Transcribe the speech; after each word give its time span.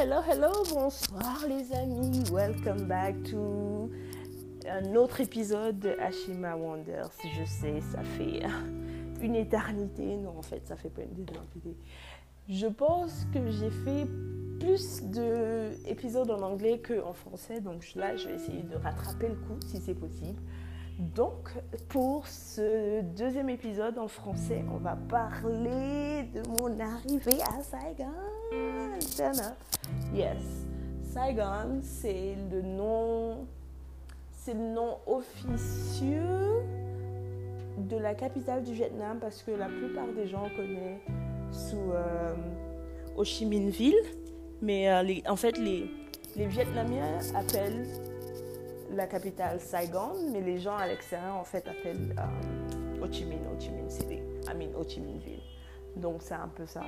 hello, 0.00 0.22
hello, 0.26 0.50
bonsoir 0.72 1.44
les 1.46 1.74
amis. 1.74 2.24
Welcome 2.32 2.86
back 2.86 3.22
to 3.24 3.90
un 4.66 4.94
autre 4.96 5.20
épisode 5.20 5.78
de 5.78 5.90
Ashima 6.00 6.56
Wonders. 6.56 7.10
Je 7.22 7.44
sais, 7.44 7.82
ça 7.92 8.02
fait 8.02 8.40
une 9.20 9.34
éternité. 9.34 10.16
Non, 10.16 10.38
en 10.38 10.42
fait, 10.42 10.66
ça 10.66 10.76
fait 10.76 10.88
pas 10.88 11.02
une 11.02 11.20
éternité. 11.22 11.76
Je 12.48 12.66
pense 12.66 13.26
que 13.34 13.50
j'ai 13.50 13.68
fait 13.68 14.06
plus 14.58 15.02
d'épisodes 15.02 16.30
en 16.30 16.40
anglais 16.40 16.80
qu'en 16.80 17.12
français. 17.12 17.60
Donc 17.60 17.94
là, 17.94 18.16
je 18.16 18.28
vais 18.28 18.36
essayer 18.36 18.62
de 18.62 18.76
rattraper 18.76 19.28
le 19.28 19.34
coup 19.34 19.58
si 19.66 19.82
c'est 19.82 19.94
possible. 19.94 20.40
Donc, 21.00 21.48
pour 21.88 22.26
ce 22.26 23.00
deuxième 23.00 23.48
épisode 23.48 23.96
en 23.96 24.06
français, 24.06 24.62
on 24.70 24.76
va 24.76 24.98
parler 25.08 26.24
de 26.34 26.42
mon 26.46 26.78
arrivée 26.78 27.40
à 27.40 27.62
Saigon. 27.62 28.12
Yes, 30.14 30.36
Saigon, 31.10 31.80
c'est 31.80 32.36
le 32.50 32.60
nom, 32.60 33.46
c'est 34.30 34.52
le 34.52 34.74
nom 34.74 34.98
officieux 35.06 36.60
de 37.78 37.96
la 37.96 38.12
capitale 38.12 38.62
du 38.62 38.74
Vietnam 38.74 39.16
parce 39.22 39.42
que 39.42 39.52
la 39.52 39.68
plupart 39.68 40.08
des 40.14 40.26
gens 40.26 40.50
connaissent 40.54 41.00
sous 41.50 41.92
euh, 41.94 42.34
Ho 43.16 43.24
Chi 43.24 43.46
Minh 43.46 43.70
Ville, 43.70 44.04
mais 44.60 44.90
euh, 44.90 45.30
en 45.30 45.36
fait 45.36 45.56
les, 45.56 45.90
les 46.36 46.46
Vietnamiens 46.46 47.20
appellent 47.34 47.86
la 48.94 49.06
capitale 49.06 49.60
Saigon, 49.60 50.12
mais 50.32 50.40
les 50.40 50.58
gens 50.58 50.76
à 50.76 50.86
l'extérieur 50.86 51.36
en 51.36 51.44
fait 51.44 51.66
appellent 51.68 52.14
euh, 52.18 53.04
Ho 53.04 53.10
Chi 53.10 53.24
Minh, 53.24 53.40
Ho 53.50 53.58
Chi 53.58 53.70
Minh 53.70 53.88
City, 53.88 54.18
I 54.48 54.56
mean 54.56 54.70
Ho 54.76 54.84
Chi 54.86 55.00
Minh 55.00 55.18
Ville. 55.18 55.40
Donc 55.96 56.16
c'est 56.20 56.34
un 56.34 56.48
peu 56.48 56.66
ça. 56.66 56.82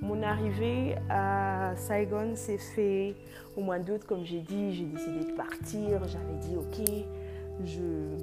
Mon 0.00 0.22
arrivée 0.22 0.96
à 1.10 1.74
Saigon 1.76 2.36
s'est 2.36 2.58
fait 2.58 3.14
au 3.56 3.62
mois 3.62 3.78
d'août, 3.78 4.02
comme 4.06 4.24
j'ai 4.24 4.40
dit, 4.40 4.74
j'ai 4.74 4.84
décidé 4.84 5.24
de 5.24 5.36
partir. 5.36 6.06
J'avais 6.06 6.38
dit 6.40 6.56
ok, 6.56 6.86
je, 7.64 8.16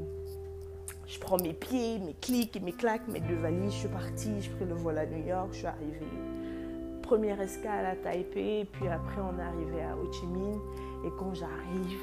je 1.05 1.19
prends 1.19 1.37
mes 1.37 1.53
pieds, 1.53 1.99
mes 1.99 2.13
clics 2.13 2.61
mes 2.63 2.71
claques, 2.71 3.07
mes 3.07 3.19
deux 3.19 3.35
valises, 3.35 3.73
je 3.73 3.79
suis 3.79 3.87
partie, 3.89 4.41
je 4.41 4.49
pris 4.51 4.65
le 4.65 4.75
vol 4.75 4.97
à 4.97 5.05
New 5.05 5.25
York, 5.25 5.49
je 5.51 5.57
suis 5.57 5.67
arrivée. 5.67 6.07
Première 7.01 7.39
escale 7.39 7.85
à 7.85 7.95
Taipei, 7.95 8.65
puis 8.71 8.87
après 8.87 9.21
on 9.21 9.37
est 9.37 9.43
arrivé 9.43 9.83
à 9.83 9.95
Ho 9.95 10.11
Chi 10.11 10.25
Minh. 10.25 10.59
Et 11.05 11.09
quand 11.19 11.33
j'arrive, 11.35 11.99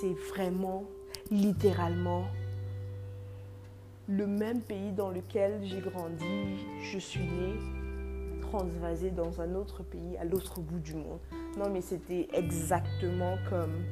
c'est 0.00 0.14
vraiment, 0.30 0.84
littéralement, 1.30 2.24
le 4.08 4.26
même 4.26 4.60
pays 4.60 4.92
dans 4.92 5.10
lequel 5.10 5.60
j'ai 5.62 5.80
grandi, 5.80 6.56
je 6.82 6.98
suis 6.98 7.24
née, 7.24 7.56
transvasée 8.40 9.10
dans 9.10 9.40
un 9.40 9.54
autre 9.54 9.82
pays, 9.82 10.16
à 10.18 10.24
l'autre 10.24 10.60
bout 10.60 10.78
du 10.78 10.94
monde. 10.94 11.18
Non, 11.58 11.70
mais 11.70 11.80
c'était 11.80 12.28
exactement 12.32 13.36
comme 13.48 13.84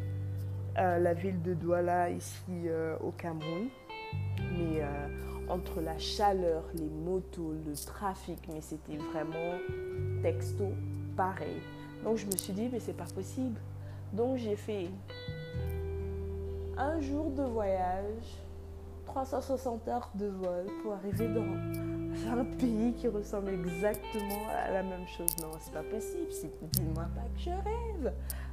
euh, 0.78 0.98
la 0.98 1.14
ville 1.14 1.40
de 1.42 1.54
Douala, 1.54 2.10
ici 2.10 2.40
euh, 2.66 2.96
au 3.00 3.10
Cameroun. 3.12 3.68
Mais 4.52 4.82
euh, 4.82 5.08
entre 5.48 5.80
la 5.80 5.98
chaleur, 5.98 6.64
les 6.74 6.88
motos, 6.88 7.54
le 7.66 7.74
trafic, 7.86 8.38
mais 8.52 8.60
c'était 8.60 8.96
vraiment 8.96 9.58
texto 10.22 10.72
pareil. 11.16 11.60
Donc 12.04 12.16
je 12.16 12.26
me 12.26 12.32
suis 12.32 12.52
dit, 12.52 12.68
mais 12.72 12.80
c'est 12.80 12.96
pas 12.96 13.04
possible. 13.14 13.60
Donc 14.12 14.38
j'ai 14.38 14.56
fait 14.56 14.88
un 16.80 16.98
jour 17.00 17.30
de 17.30 17.42
voyage, 17.42 18.40
360 19.04 19.88
heures 19.88 20.10
de 20.14 20.26
vol 20.26 20.66
pour 20.82 20.94
arriver 20.94 21.28
dans 21.28 21.42
un 22.32 22.44
pays 22.58 22.94
qui 22.94 23.06
ressemble 23.08 23.50
exactement 23.50 24.48
à 24.48 24.70
la 24.70 24.82
même 24.82 25.06
chose. 25.06 25.28
Non, 25.42 25.50
c'est 25.60 25.74
pas 25.74 25.82
possible. 25.82 26.28
Dis-moi 26.72 27.04
pas 27.14 27.26
que 27.34 27.38
je 27.38 27.50
rêve. 27.50 28.12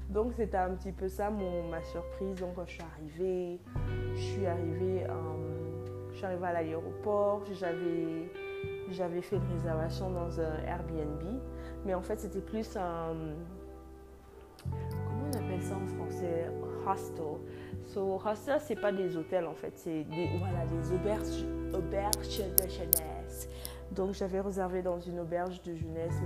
Donc 0.10 0.34
c'était 0.36 0.58
un 0.58 0.72
petit 0.72 0.92
peu 0.92 1.08
ça 1.08 1.30
mon, 1.30 1.70
ma 1.70 1.82
surprise. 1.84 2.36
Donc 2.40 2.56
quand 2.56 2.66
je 2.66 2.74
suis 2.74 2.84
arrivée, 2.84 3.60
je 4.14 4.22
suis 4.22 4.46
arrivée, 4.46 5.06
euh, 5.06 6.12
je 6.12 6.18
suis 6.18 6.26
arrivée 6.26 6.48
à 6.48 6.54
l'aéroport. 6.54 7.44
J'avais, 7.54 8.30
j'avais 8.90 9.22
fait 9.22 9.38
une 9.38 9.54
réservation 9.54 10.10
dans 10.10 10.40
un 10.40 10.58
Airbnb, 10.66 11.40
mais 11.86 11.94
en 11.94 12.02
fait 12.02 12.20
c'était 12.20 12.42
plus 12.42 12.76
un 12.76 13.16
comment 14.64 15.30
on 15.34 15.38
appelle 15.38 15.62
ça 15.62 15.76
en 15.76 15.88
français? 15.88 16.50
Hostel. 16.88 17.40
So, 17.86 18.20
hostel, 18.24 18.60
c'est 18.62 18.80
pas 18.80 18.92
des 18.92 19.16
hôtels 19.16 19.46
en 19.46 19.54
fait, 19.54 19.74
c'est 19.76 20.04
des, 20.04 20.30
voilà, 20.40 20.66
des 20.66 20.92
auberges, 20.92 21.46
auberges 21.74 22.56
de 22.58 22.68
jeunesse. 22.68 23.50
Donc 23.92 24.14
j'avais 24.14 24.42
réservé 24.42 24.82
dans 24.82 25.00
une 25.00 25.20
auberge 25.20 25.62
de 25.64 25.76
jeunesse, 25.76 26.22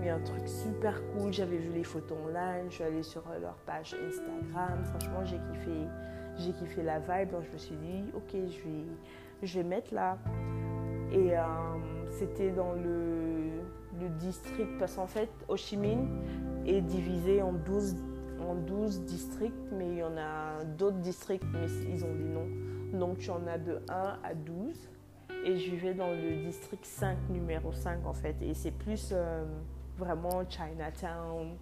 mais, 0.00 0.10
un 0.10 0.20
truc 0.20 0.48
super 0.48 1.02
cool. 1.12 1.34
J'avais 1.34 1.58
vu 1.58 1.70
les 1.70 1.84
photos 1.84 2.16
online, 2.26 2.66
je 2.70 2.76
suis 2.76 2.84
allée 2.84 3.02
sur 3.02 3.22
leur 3.42 3.56
page 3.66 3.94
Instagram. 4.08 4.82
Franchement, 4.84 5.22
j'ai 5.24 5.36
kiffé, 5.36 5.86
j'ai 6.38 6.52
kiffé 6.52 6.82
la 6.82 6.98
vibe. 6.98 7.32
Donc 7.32 7.42
je 7.42 7.52
me 7.52 7.58
suis 7.58 7.76
dit, 7.76 8.04
ok, 8.14 8.30
je 8.32 8.38
vais, 8.38 8.86
je 9.42 9.58
vais 9.58 9.64
mettre 9.64 9.92
là. 9.92 10.16
Et 11.12 11.36
euh, 11.36 11.42
c'était 12.10 12.52
dans 12.52 12.72
le, 12.72 13.50
le 14.00 14.08
district, 14.18 14.78
parce 14.78 14.94
qu'en 14.94 15.06
fait, 15.06 15.28
Ho 15.48 15.56
Chi 15.56 15.76
Minh 15.76 16.08
est 16.64 16.80
divisé 16.80 17.42
en 17.42 17.52
12 17.52 17.96
en 18.48 18.54
12 18.54 19.02
districts, 19.02 19.72
mais 19.72 19.88
il 19.88 19.98
y 19.98 20.02
en 20.02 20.16
a 20.16 20.64
d'autres 20.64 20.98
districts, 20.98 21.44
mais 21.52 21.66
ils 21.90 22.04
ont 22.04 22.14
des 22.14 22.24
noms. 22.24 22.98
Donc 22.98 23.18
tu 23.18 23.30
en 23.30 23.46
as 23.46 23.58
de 23.58 23.80
1 23.88 24.18
à 24.22 24.34
12. 24.34 24.88
Et 25.44 25.56
je 25.56 25.70
vivais 25.70 25.94
dans 25.94 26.10
le 26.10 26.44
district 26.44 26.84
5, 26.84 27.16
numéro 27.30 27.72
5 27.72 28.06
en 28.06 28.12
fait. 28.12 28.36
Et 28.42 28.54
c'est 28.54 28.70
plus 28.70 29.10
euh, 29.12 29.44
vraiment 29.96 30.42
Chinatown, 30.48 31.56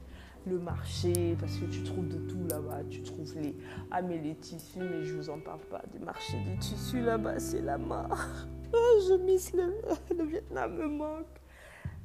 le 0.46 0.58
marché, 0.58 1.36
parce 1.38 1.56
que 1.56 1.66
tu 1.66 1.82
trouves 1.82 2.08
de 2.08 2.18
tout 2.18 2.46
là-bas. 2.48 2.84
Tu 2.88 3.02
trouves 3.02 3.34
les... 3.36 3.54
Ah 3.90 4.00
mais 4.02 4.18
les 4.18 4.34
tissus, 4.36 4.78
mais 4.78 5.02
je 5.02 5.14
vous 5.14 5.28
en 5.28 5.40
parle 5.40 5.60
pas. 5.70 5.82
Des 5.92 5.98
marchés 5.98 6.38
de 6.38 6.58
tissus 6.58 7.02
là-bas, 7.02 7.38
c'est 7.38 7.62
la 7.62 7.76
mort. 7.76 8.18
je 8.72 9.14
miss 9.24 9.52
le, 9.52 9.74
le 10.16 10.24
Vietnam 10.24 10.76
me 10.76 10.86
manque. 10.86 11.26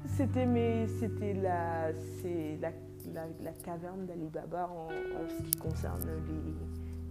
C'était 0.07 0.47
mais 0.47 0.87
c'était 0.87 1.33
la 1.33 1.93
c'est 1.93 2.57
la 2.59 2.71
la, 3.13 3.51
caverne 3.63 4.06
d'Alibaba 4.06 4.69
en, 4.69 4.85
en, 4.85 5.29
ce 5.29 5.44
qui 5.44 5.57
concerne 5.57 6.01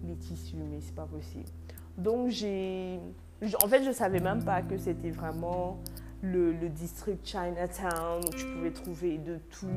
les, 0.04 0.14
tissus, 0.16 0.56
mais 0.56 0.80
c'est 0.80 0.94
pas 0.94 1.06
possible. 1.06 1.48
Donc 1.96 2.28
j'ai, 2.28 2.98
en 3.62 3.68
fait, 3.68 3.84
je 3.84 3.92
savais 3.92 4.20
même 4.20 4.42
pas 4.44 4.62
que 4.62 4.76
c'était 4.76 5.10
vraiment 5.10 5.78
le, 6.22 6.52
district 6.68 7.26
Chinatown 7.26 8.20
où 8.26 8.30
tu 8.30 8.46
pouvais 8.46 8.70
trouver 8.70 9.18
de 9.18 9.38
tout, 9.50 9.68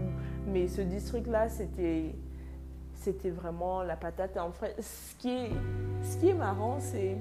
mais 0.47 0.67
ce 0.67 0.81
district-là, 0.81 1.49
c'était 1.49 2.15
c'était 2.93 3.31
vraiment 3.31 3.83
la 3.83 3.97
patate. 3.97 4.37
En 4.37 4.51
fait, 4.51 4.81
ce 4.81 5.15
qui 5.15 5.29
est, 5.29 5.51
ce 6.01 6.17
qui 6.17 6.29
est 6.29 6.33
marrant, 6.33 6.79
c'est 6.79 7.17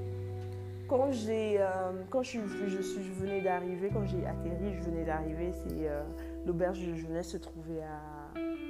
quand 0.88 1.10
j'ai 1.10 1.56
euh, 1.58 1.92
quand 2.10 2.22
je, 2.22 2.38
je, 2.68 2.82
suis, 2.82 3.02
je 3.02 3.12
venais 3.12 3.40
d'arriver, 3.40 3.90
quand 3.92 4.06
j'ai 4.06 4.24
atterri, 4.24 4.74
je 4.74 4.82
venais 4.82 5.04
d'arriver, 5.04 5.50
c'est 5.52 5.88
euh, 5.88 6.02
l'auberge 6.46 6.86
de 6.86 6.94
jeunesse 6.94 7.30
se 7.30 7.36
trouvait 7.36 7.82
à 7.82 8.21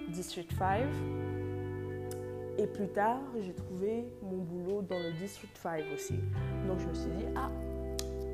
District 0.09 0.53
5. 0.59 0.83
Et 2.59 2.67
plus 2.67 2.89
tard, 2.89 3.21
j'ai 3.41 3.55
trouvé 3.55 4.05
mon 4.23 4.39
boulot 4.39 4.83
dans 4.83 4.99
le 4.99 5.13
District 5.13 5.57
5 5.57 5.85
aussi. 5.95 6.15
Donc 6.69 6.79
je 6.81 6.87
me 6.87 6.95
suis 6.95 7.11
dit, 7.11 7.25
ah, 7.35 7.51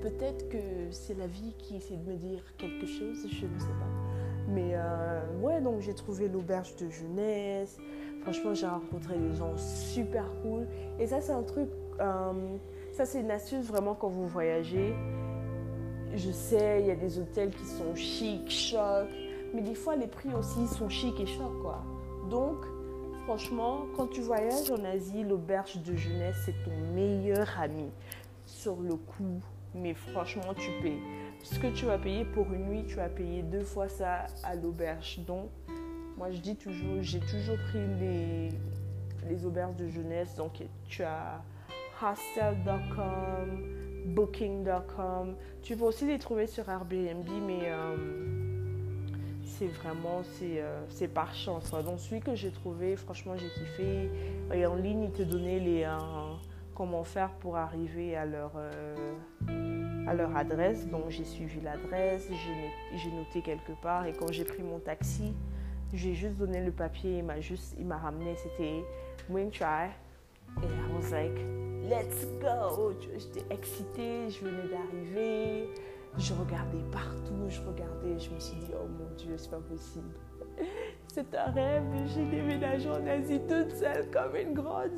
peut-être 0.02 0.48
que 0.48 0.58
c'est 0.90 1.16
la 1.16 1.26
vie 1.26 1.54
qui 1.58 1.76
essaie 1.76 1.96
de 1.96 2.10
me 2.10 2.16
dire 2.16 2.42
quelque 2.56 2.86
chose, 2.86 3.26
je 3.30 3.46
ne 3.46 3.58
sais 3.58 3.66
pas. 3.66 4.48
Mais 4.48 4.72
euh, 4.74 5.20
ouais, 5.40 5.60
donc 5.60 5.80
j'ai 5.80 5.94
trouvé 5.94 6.28
l'auberge 6.28 6.74
de 6.76 6.90
jeunesse. 6.90 7.78
Franchement, 8.22 8.54
j'ai 8.54 8.66
rencontré 8.66 9.16
des 9.16 9.34
gens 9.36 9.56
super 9.56 10.24
cool. 10.42 10.66
Et 10.98 11.06
ça, 11.06 11.20
c'est 11.20 11.32
un 11.32 11.42
truc, 11.42 11.68
euh, 12.00 12.56
ça, 12.92 13.06
c'est 13.06 13.20
une 13.20 13.30
astuce 13.30 13.66
vraiment 13.66 13.94
quand 13.94 14.08
vous 14.08 14.26
voyagez. 14.26 14.94
Je 16.14 16.30
sais, 16.30 16.80
il 16.80 16.86
y 16.86 16.90
a 16.90 16.96
des 16.96 17.18
hôtels 17.18 17.50
qui 17.50 17.64
sont 17.64 17.94
chic, 17.94 18.50
chocs 18.50 19.08
mais 19.54 19.62
des 19.62 19.74
fois, 19.74 19.96
les 19.96 20.06
prix 20.06 20.32
aussi 20.34 20.66
sont 20.66 20.88
chics 20.88 21.18
et 21.20 21.26
chocs, 21.26 21.60
quoi. 21.62 21.82
Donc, 22.30 22.56
franchement, 23.24 23.86
quand 23.96 24.08
tu 24.08 24.20
voyages 24.20 24.70
en 24.70 24.84
Asie, 24.84 25.24
l'auberge 25.24 25.78
de 25.82 25.96
jeunesse, 25.96 26.36
c'est 26.44 26.54
ton 26.64 26.76
meilleur 26.94 27.48
ami. 27.58 27.90
Sur 28.46 28.80
le 28.80 28.94
coup, 28.94 29.40
mais 29.74 29.94
franchement, 29.94 30.54
tu 30.54 30.70
payes. 30.82 31.00
Ce 31.42 31.58
que 31.58 31.68
tu 31.68 31.86
vas 31.86 31.98
payer 31.98 32.24
pour 32.24 32.52
une 32.52 32.66
nuit, 32.66 32.84
tu 32.86 32.96
vas 32.96 33.08
payer 33.08 33.42
deux 33.42 33.64
fois 33.64 33.88
ça 33.88 34.26
à 34.44 34.54
l'auberge. 34.54 35.20
Donc, 35.26 35.50
moi, 36.16 36.30
je 36.30 36.38
dis 36.40 36.56
toujours, 36.56 37.00
j'ai 37.00 37.20
toujours 37.20 37.56
pris 37.70 37.86
les, 38.00 38.48
les 39.28 39.44
auberges 39.44 39.76
de 39.76 39.88
jeunesse. 39.88 40.34
Donc, 40.34 40.62
tu 40.88 41.02
as 41.02 41.42
hostel.com, 42.02 43.62
booking.com. 44.06 45.36
Tu 45.62 45.76
peux 45.76 45.84
aussi 45.84 46.06
les 46.06 46.18
trouver 46.18 46.46
sur 46.46 46.68
Airbnb, 46.68 47.28
mais... 47.46 47.60
Euh, 47.64 48.47
c'est 49.58 49.66
vraiment, 49.66 50.22
c'est, 50.22 50.60
euh, 50.60 51.08
par 51.12 51.34
chance. 51.34 51.70
Donc 51.70 51.98
celui 51.98 52.20
que 52.20 52.34
j'ai 52.34 52.50
trouvé, 52.50 52.96
franchement, 52.96 53.34
j'ai 53.36 53.48
kiffé. 53.48 54.10
Et 54.54 54.66
en 54.66 54.76
ligne, 54.76 55.04
ils 55.04 55.12
te 55.12 55.22
donnaient 55.22 55.58
les, 55.58 55.84
euh, 55.84 55.98
comment 56.74 57.02
faire 57.02 57.30
pour 57.40 57.56
arriver 57.56 58.16
à 58.16 58.24
leur, 58.24 58.52
euh, 58.56 59.14
à 60.06 60.14
leur 60.14 60.36
adresse. 60.36 60.86
Donc 60.86 61.08
j'ai 61.08 61.24
suivi 61.24 61.60
l'adresse, 61.60 62.28
j'ai, 62.96 63.10
noté 63.10 63.42
quelque 63.42 63.72
part. 63.82 64.06
Et 64.06 64.12
quand 64.12 64.30
j'ai 64.30 64.44
pris 64.44 64.62
mon 64.62 64.78
taxi, 64.78 65.34
J'ai 65.94 66.12
juste 66.12 66.36
donné 66.36 66.62
le 66.62 66.70
papier, 66.70 67.16
il 67.20 67.24
m'a 67.24 67.40
juste, 67.40 67.74
il 67.78 67.86
m'a 67.86 67.96
ramené, 67.96 68.36
c'était 68.36 68.84
wing 69.30 69.50
try. 69.50 69.88
Et 70.62 70.66
I 70.66 70.92
was 70.94 71.10
like, 71.10 71.38
let's 71.88 72.26
go. 72.42 72.92
J'étais 73.16 73.46
excitée, 73.50 74.28
je 74.28 74.44
venais 74.44 74.68
d'arriver, 74.68 75.70
je 76.16 76.32
regardais 76.34 76.82
partout, 76.90 77.48
je 77.48 77.60
regardais, 77.60 78.18
je 78.18 78.30
me 78.30 78.40
suis 78.40 78.56
dit, 78.56 78.72
oh 78.74 78.86
mon 78.86 79.14
Dieu, 79.16 79.34
c'est 79.36 79.50
pas 79.50 79.58
possible. 79.58 80.08
C'est 81.10 81.34
un 81.34 81.50
rêve, 81.50 81.82
j'ai 82.14 82.24
déménagé 82.26 82.88
en 82.90 83.04
Asie 83.06 83.40
toute 83.48 83.72
seule 83.72 84.08
comme 84.10 84.36
une 84.36 84.52
grande. 84.52 84.90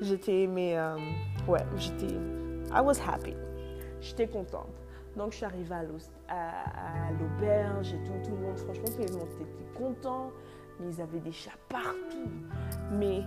J'étais, 0.00 0.46
mais 0.46 0.76
euh, 0.76 0.96
ouais, 1.46 1.64
j'étais, 1.76 2.14
I 2.72 2.80
was 2.82 2.98
happy. 3.06 3.34
J'étais 4.00 4.26
contente. 4.26 4.72
Donc 5.16 5.32
je 5.32 5.36
suis 5.36 5.44
arrivée 5.44 5.74
à 6.28 7.12
l'auberge 7.12 7.92
et 7.92 7.98
tout, 8.04 8.12
tout 8.24 8.34
le 8.34 8.42
monde, 8.42 8.56
franchement, 8.56 8.84
tout 8.86 9.12
le 9.12 9.18
monde 9.18 9.28
était 9.40 9.78
content, 9.78 10.32
mais 10.80 10.92
ils 10.92 11.00
avaient 11.00 11.20
des 11.20 11.32
chats 11.32 11.50
partout. 11.68 12.30
Mais 12.92 13.22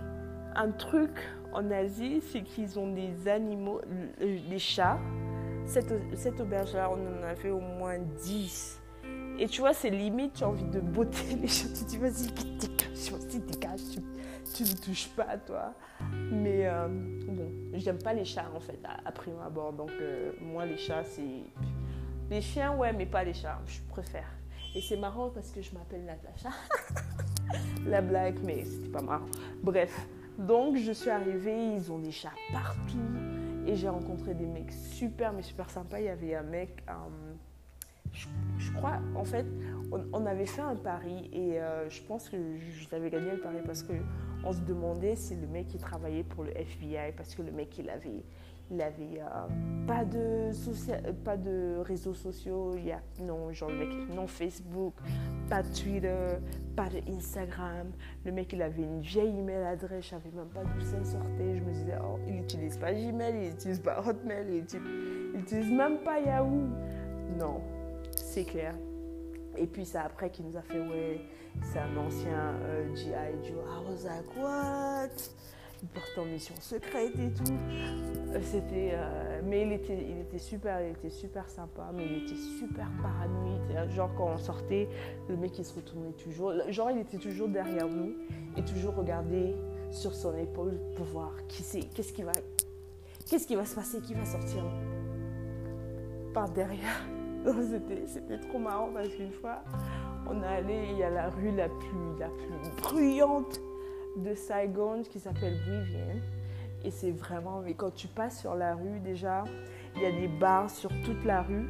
un 0.56 0.72
truc 0.72 1.12
en 1.52 1.70
Asie, 1.70 2.20
c'est 2.20 2.42
qu'ils 2.42 2.78
ont 2.78 2.92
des 2.92 3.28
animaux, 3.28 3.80
des 4.18 4.58
chats. 4.58 4.98
Cette, 5.66 5.92
cette 6.16 6.40
auberge-là, 6.40 6.90
on 6.90 7.18
en 7.18 7.22
avait 7.22 7.50
au 7.50 7.60
moins 7.60 7.98
10. 7.98 8.80
Et 9.38 9.48
tu 9.48 9.60
vois, 9.60 9.74
c'est 9.74 9.90
limite, 9.90 10.34
tu 10.34 10.44
as 10.44 10.48
envie 10.48 10.64
de 10.64 10.80
botter 10.80 11.36
les 11.40 11.48
chats. 11.48 11.68
Tu 11.76 11.84
dis, 11.84 11.98
vas-y, 11.98 12.28
dégage, 12.58 13.10
vas-y, 13.10 13.38
dégage, 13.40 13.80
tu, 13.92 14.00
tu 14.54 14.62
ne 14.62 14.76
touches 14.78 15.08
pas, 15.08 15.36
toi. 15.38 15.74
Mais 16.30 16.66
euh, 16.66 16.88
bon, 16.88 17.50
j'aime 17.74 17.98
pas 17.98 18.14
les 18.14 18.24
chats, 18.24 18.50
en 18.54 18.60
fait, 18.60 18.78
à, 19.04 19.12
prime 19.12 19.38
abord. 19.44 19.72
Donc, 19.72 19.90
euh, 20.00 20.32
moi, 20.40 20.64
les 20.64 20.78
chats, 20.78 21.04
c'est. 21.04 21.44
Les 22.30 22.40
chiens, 22.40 22.74
ouais, 22.76 22.92
mais 22.92 23.06
pas 23.06 23.24
les 23.24 23.34
chats, 23.34 23.60
je 23.66 23.80
préfère. 23.88 24.28
Et 24.74 24.80
c'est 24.80 24.96
marrant 24.96 25.30
parce 25.30 25.50
que 25.50 25.60
je 25.62 25.72
m'appelle 25.74 26.04
Natacha. 26.04 26.50
La 27.86 28.00
blague, 28.00 28.38
mais 28.42 28.64
c'était 28.64 28.88
pas 28.88 29.02
marrant. 29.02 29.26
Bref, 29.62 30.08
donc 30.38 30.76
je 30.76 30.92
suis 30.92 31.10
arrivée, 31.10 31.74
ils 31.74 31.92
ont 31.92 31.98
des 31.98 32.10
chats 32.10 32.32
partout. 32.52 33.35
Et 33.66 33.74
j'ai 33.74 33.88
rencontré 33.88 34.34
des 34.34 34.46
mecs 34.46 34.72
super, 34.72 35.32
mais 35.32 35.42
super 35.42 35.68
sympas. 35.70 35.98
Il 35.98 36.06
y 36.06 36.08
avait 36.08 36.34
un 36.36 36.42
mec, 36.44 36.84
euh, 36.88 36.92
je, 38.58 38.72
crois, 38.72 39.00
en 39.16 39.24
fait, 39.24 39.46
on, 40.12 40.24
avait 40.24 40.46
fait 40.46 40.62
un 40.62 40.76
pari 40.76 41.28
et 41.32 41.60
euh, 41.60 41.90
je 41.90 42.00
pense 42.02 42.28
que 42.28 42.36
j'avais 42.90 43.10
gagné 43.10 43.32
le 43.32 43.40
pari 43.40 43.58
parce 43.64 43.82
qu'on 43.82 44.52
se 44.52 44.60
demandait 44.60 45.16
si 45.16 45.34
le 45.34 45.48
mec 45.48 45.66
qui 45.66 45.78
travaillait 45.78 46.22
pour 46.22 46.44
le 46.44 46.56
FBI, 46.56 47.12
parce 47.16 47.34
que 47.34 47.42
le 47.42 47.50
mec 47.50 47.76
il 47.78 47.90
avait 47.90 48.24
il 48.70 48.82
avait 48.82 49.20
euh, 49.20 49.86
pas, 49.86 50.04
de 50.04 50.50
pas 51.24 51.36
de 51.36 51.76
réseaux 51.84 52.14
sociaux, 52.14 52.74
il 52.76 52.86
y 52.86 52.92
a, 52.92 53.00
non, 53.20 53.52
genre 53.52 53.70
le 53.70 53.76
mec, 53.76 54.14
non 54.14 54.26
Facebook, 54.26 54.94
pas 55.48 55.62
Twitter, 55.62 56.38
pas 56.74 56.88
de 56.88 57.00
Instagram. 57.10 57.92
Le 58.24 58.32
mec, 58.32 58.52
il 58.52 58.62
avait 58.62 58.82
une 58.82 59.00
vieille 59.00 59.38
email 59.38 59.64
adresse, 59.64 60.04
je 60.04 60.10
savais 60.10 60.30
même 60.30 60.48
pas 60.48 60.64
d'où 60.64 60.80
ça 60.80 61.02
sortait. 61.04 61.56
Je 61.56 61.62
me 61.62 61.72
disais, 61.72 61.94
oh, 62.02 62.18
il 62.26 62.34
n'utilise 62.34 62.76
pas 62.76 62.92
Gmail, 62.92 63.34
il 63.34 63.50
n'utilise 63.50 63.80
pas 63.80 64.02
Hotmail, 64.04 64.46
il 64.48 65.38
n'utilise 65.38 65.70
même 65.70 65.98
pas 65.98 66.18
Yahoo. 66.18 66.68
Non, 67.38 67.60
c'est 68.10 68.44
clair. 68.44 68.74
Et 69.56 69.66
puis 69.66 69.86
c'est 69.86 69.98
après 69.98 70.30
qu'il 70.30 70.46
nous 70.46 70.56
a 70.56 70.62
fait, 70.62 70.80
ouais, 70.80 71.20
c'est 71.62 71.78
un 71.78 71.96
ancien 71.96 72.54
euh, 72.62 72.94
GI 72.94 73.12
Joe. 73.42 73.64
I 73.64 73.88
was 73.88 74.04
like, 74.04 74.36
what? 74.36 75.08
Portait 75.86 76.20
en 76.20 76.24
mission 76.24 76.54
secrète 76.60 77.18
et 77.18 77.32
tout. 77.32 77.52
Euh, 77.52 78.40
c'était, 78.42 78.92
euh, 78.94 79.40
mais 79.44 79.62
il 79.62 79.72
était, 79.72 79.98
il 80.08 80.20
était 80.20 80.38
super, 80.38 80.80
il 80.80 80.90
était 80.90 81.10
super 81.10 81.48
sympa, 81.48 81.90
mais 81.94 82.04
il 82.06 82.24
était 82.24 82.40
super 82.58 82.88
paranoïde. 83.02 83.90
Genre 83.90 84.10
quand 84.16 84.30
on 84.34 84.38
sortait, 84.38 84.88
le 85.28 85.36
mec 85.36 85.58
il 85.58 85.64
se 85.64 85.74
retournait 85.74 86.12
toujours. 86.12 86.52
Genre 86.68 86.90
il 86.90 86.98
était 86.98 87.18
toujours 87.18 87.48
derrière 87.48 87.88
nous 87.88 88.14
et 88.56 88.62
toujours 88.64 88.94
regardé 88.94 89.54
sur 89.90 90.14
son 90.14 90.36
épaule 90.36 90.78
pour 90.96 91.06
voir 91.06 91.32
qui 91.48 91.62
c'est, 91.62 91.80
qu'est-ce 91.94 92.12
qui 92.12 92.22
va, 92.22 92.32
qu'est-ce 93.28 93.46
qui 93.46 93.54
va 93.54 93.64
se 93.64 93.74
passer, 93.74 94.00
qui 94.00 94.14
va 94.14 94.24
sortir 94.24 94.64
par 96.34 96.48
derrière. 96.50 97.06
C'était, 97.70 98.06
c'était 98.06 98.38
trop 98.38 98.58
marrant 98.58 98.90
parce 98.92 99.08
qu'une 99.08 99.30
fois, 99.30 99.62
on 100.28 100.42
est 100.42 100.46
allé, 100.46 100.88
il 100.90 100.98
y 100.98 101.04
a 101.04 101.10
la 101.10 101.30
rue 101.30 101.54
la 101.54 101.68
plus, 101.68 102.18
la 102.18 102.28
plus 102.28 102.82
bruyante 102.82 103.60
de 104.16 104.34
Saigon 104.34 105.02
qui 105.02 105.20
s'appelle 105.20 105.54
Vivian. 105.54 106.20
Et 106.84 106.90
c'est 106.90 107.10
vraiment, 107.10 107.60
mais 107.60 107.74
quand 107.74 107.94
tu 107.94 108.08
passes 108.08 108.40
sur 108.40 108.54
la 108.54 108.74
rue 108.74 109.00
déjà, 109.00 109.44
il 109.96 110.02
y 110.02 110.06
a 110.06 110.12
des 110.12 110.28
bars 110.28 110.70
sur 110.70 110.90
toute 111.04 111.24
la 111.24 111.42
rue. 111.42 111.66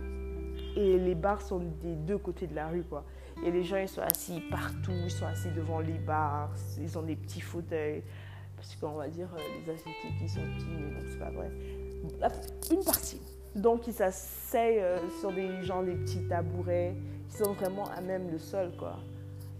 Et 0.76 0.98
les 0.98 1.14
bars 1.14 1.40
sont 1.40 1.60
des 1.82 1.94
deux 1.94 2.18
côtés 2.18 2.46
de 2.46 2.54
la 2.54 2.68
rue, 2.68 2.82
quoi. 2.82 3.04
Et 3.44 3.50
les 3.50 3.62
gens, 3.62 3.76
ils 3.76 3.88
sont 3.88 4.02
assis 4.02 4.40
partout, 4.50 4.92
ils 5.04 5.10
sont 5.10 5.26
assis 5.26 5.50
devant 5.50 5.80
les 5.80 5.98
bars, 5.98 6.52
ils 6.78 6.98
ont 6.98 7.02
des 7.02 7.16
petits 7.16 7.40
fauteuils. 7.40 8.02
Parce 8.56 8.74
qu'on 8.76 8.92
va 8.92 9.08
dire, 9.08 9.28
euh, 9.34 9.38
les 9.38 9.72
Asiatiques, 9.72 10.20
ils 10.20 10.28
sont 10.28 10.40
petits, 10.40 10.66
mais 10.70 10.90
non, 10.90 11.00
c'est 11.10 11.18
pas 11.18 11.30
vrai. 11.30 11.50
Une 12.70 12.84
partie. 12.84 13.20
Donc, 13.54 13.86
ils 13.86 13.92
s'asseyent 13.92 14.80
euh, 14.80 14.98
sur 15.20 15.32
des 15.32 15.62
gens, 15.62 15.82
des 15.82 15.94
petits 15.94 16.26
tabourets, 16.28 16.94
qui 17.28 17.36
sont 17.36 17.52
vraiment 17.52 17.88
à 17.90 18.00
même 18.00 18.30
le 18.30 18.38
sol, 18.38 18.72
quoi. 18.78 18.96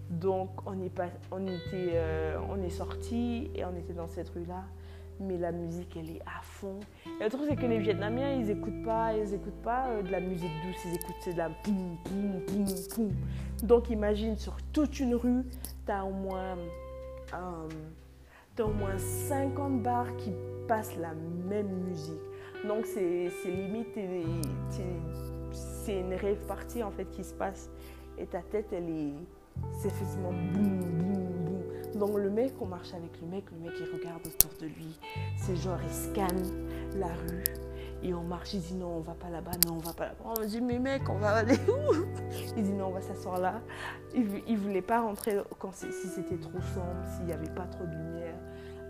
Donc 0.09 0.49
on 0.65 0.81
est, 0.81 0.89
pas, 0.89 1.07
on 1.31 1.45
était, 1.45 1.91
euh, 1.95 2.69
sorti 2.69 3.51
et 3.55 3.65
on 3.65 3.75
était 3.75 3.93
dans 3.93 4.07
cette 4.07 4.29
rue-là. 4.29 4.63
Mais 5.19 5.37
la 5.37 5.51
musique, 5.51 5.97
elle 5.97 6.11
est 6.11 6.21
à 6.21 6.41
fond. 6.43 6.79
Et 7.19 7.23
le 7.23 7.29
truc, 7.29 7.45
c'est 7.49 7.55
que 7.55 7.65
les 7.65 7.79
Vietnamiens, 7.79 8.33
ils 8.33 8.45
n'écoutent 8.45 8.83
pas, 8.83 9.13
ils 9.17 9.33
écoutent 9.33 9.63
pas 9.63 9.87
euh, 9.87 10.03
de 10.03 10.11
la 10.11 10.19
musique 10.19 10.51
douce, 10.63 10.77
ils 10.85 10.95
écoutent 10.95 11.33
de 11.33 11.37
la 11.37 11.49
boum, 11.49 11.97
boum, 12.05 12.41
boum, 12.45 12.65
boum. 12.95 13.11
Donc 13.63 13.89
imagine, 13.89 14.37
sur 14.37 14.57
toute 14.71 14.99
une 14.99 15.15
rue, 15.15 15.43
tu 15.85 15.91
as 15.91 16.05
au 16.05 16.11
moins, 16.11 16.55
euh, 17.33 18.63
au 18.63 18.67
moins 18.73 18.97
50 18.97 19.81
bars 19.81 20.15
qui 20.17 20.31
passent 20.67 20.95
la 20.97 21.13
même 21.49 21.83
musique. 21.87 22.21
Donc 22.67 22.85
c'est 22.85 23.29
limite, 23.45 23.97
c'est 25.51 25.99
une 25.99 26.13
rêve 26.13 26.45
partie 26.47 26.83
en 26.83 26.91
fait 26.91 27.09
qui 27.09 27.23
se 27.23 27.33
passe. 27.33 27.69
Et 28.19 28.25
ta 28.25 28.41
tête, 28.41 28.67
elle 28.71 28.89
est 28.89 29.13
c'est 29.79 29.89
effectivement 29.89 30.31
boum, 30.31 30.79
boum, 30.79 31.25
boum. 31.43 31.99
Donc 31.99 32.17
le 32.17 32.29
mec, 32.29 32.53
on 32.61 32.65
marche 32.65 32.93
avec 32.93 33.19
le 33.21 33.27
mec, 33.27 33.45
le 33.51 33.57
mec 33.59 33.73
il 33.79 33.97
regarde 33.97 34.25
autour 34.25 34.51
de 34.59 34.65
lui. 34.65 34.99
C'est 35.37 35.55
genre 35.55 35.79
il 35.83 35.93
scanne 35.93 36.67
la 36.95 37.07
rue 37.07 37.43
et 38.03 38.13
on 38.13 38.23
marche. 38.23 38.53
Il 38.53 38.61
dit 38.61 38.75
non, 38.75 38.97
on 38.97 39.01
va 39.01 39.13
pas 39.13 39.29
là-bas, 39.29 39.51
non, 39.65 39.75
on 39.75 39.79
va 39.79 39.93
pas 39.93 40.05
là-bas. 40.05 40.33
On 40.39 40.45
dit 40.45 40.61
mais 40.61 40.79
mec, 40.79 41.09
on 41.09 41.17
va 41.17 41.37
aller 41.37 41.57
où? 41.67 41.93
Il 42.55 42.63
dit 42.63 42.73
non, 42.73 42.87
on 42.87 42.91
va 42.91 43.01
s'asseoir 43.01 43.39
là. 43.39 43.61
Il, 44.15 44.43
il 44.47 44.57
voulait 44.57 44.81
pas 44.81 45.01
rentrer 45.01 45.37
quand 45.59 45.73
si 45.73 45.91
c'était 45.91 46.37
trop 46.37 46.61
sombre, 46.73 47.03
s'il 47.15 47.25
n'y 47.25 47.33
avait 47.33 47.49
pas 47.49 47.65
trop 47.65 47.85
de 47.85 47.91
lumière. 47.91 48.35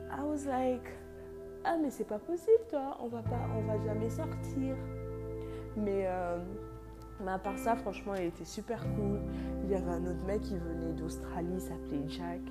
I 0.10 0.22
was 0.24 0.46
like 0.46 0.90
ah 1.68 1.76
mais 1.82 1.90
c'est 1.90 2.08
pas 2.08 2.20
possible 2.20 2.64
toi, 2.70 2.98
on 3.02 3.08
va 3.08 3.22
pas, 3.22 3.42
on 3.56 3.62
va 3.62 3.78
jamais 3.86 4.10
sortir. 4.10 4.76
Mais 5.76 6.06
euh, 6.08 6.40
mais 7.24 7.32
à 7.32 7.40
part 7.40 7.58
ça, 7.58 7.76
franchement, 7.76 8.14
il 8.16 8.26
était 8.26 8.46
super 8.46 8.82
cool. 8.96 9.20
Il 9.64 9.72
y 9.72 9.76
avait 9.76 9.92
un 9.92 10.06
autre 10.06 10.24
mec 10.26 10.42
qui 10.42 10.58
venait 10.58 10.94
d'Australie, 10.94 11.60
s'appelait 11.60 12.08
Jack. 12.08 12.42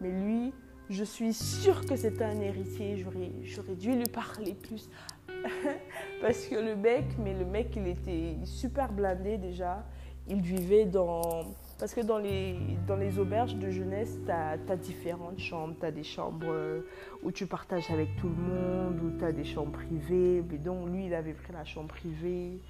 Mais 0.00 0.10
lui, 0.10 0.52
je 0.88 1.04
suis 1.04 1.32
sûre 1.32 1.84
que 1.84 1.96
c'était 1.96 2.24
un 2.24 2.40
héritier. 2.40 3.04
J'aurais 3.42 3.74
dû 3.74 3.92
lui 3.92 4.04
parler 4.04 4.54
plus. 4.54 4.88
Parce 6.20 6.46
que 6.46 6.54
le 6.54 6.76
mec, 6.76 7.04
mais 7.18 7.34
le 7.34 7.44
mec, 7.44 7.74
il 7.76 7.86
était 7.88 8.36
super 8.44 8.92
blindé 8.92 9.36
déjà. 9.36 9.84
Il 10.28 10.40
vivait 10.40 10.86
dans. 10.86 11.44
Parce 11.78 11.94
que 11.94 12.00
dans 12.00 12.18
les, 12.18 12.56
dans 12.86 12.96
les 12.96 13.18
auberges 13.18 13.56
de 13.56 13.70
jeunesse, 13.70 14.18
tu 14.24 14.30
as, 14.30 14.56
as, 14.68 14.76
différentes 14.76 15.38
chambres. 15.38 15.74
Tu 15.78 15.86
as 15.86 15.92
des 15.92 16.02
chambres 16.02 16.46
euh, 16.48 16.80
où 17.22 17.30
tu 17.30 17.46
partages 17.46 17.90
avec 17.90 18.16
tout 18.16 18.28
le 18.28 18.34
monde, 18.34 19.00
où 19.02 19.18
tu 19.18 19.24
as 19.24 19.32
des 19.32 19.44
chambres 19.44 19.72
privées. 19.72 20.42
Mais 20.50 20.58
donc, 20.58 20.88
lui, 20.88 21.06
il 21.06 21.14
avait 21.14 21.34
pris 21.34 21.52
la 21.52 21.64
chambre 21.64 21.88
privée. 21.88 22.60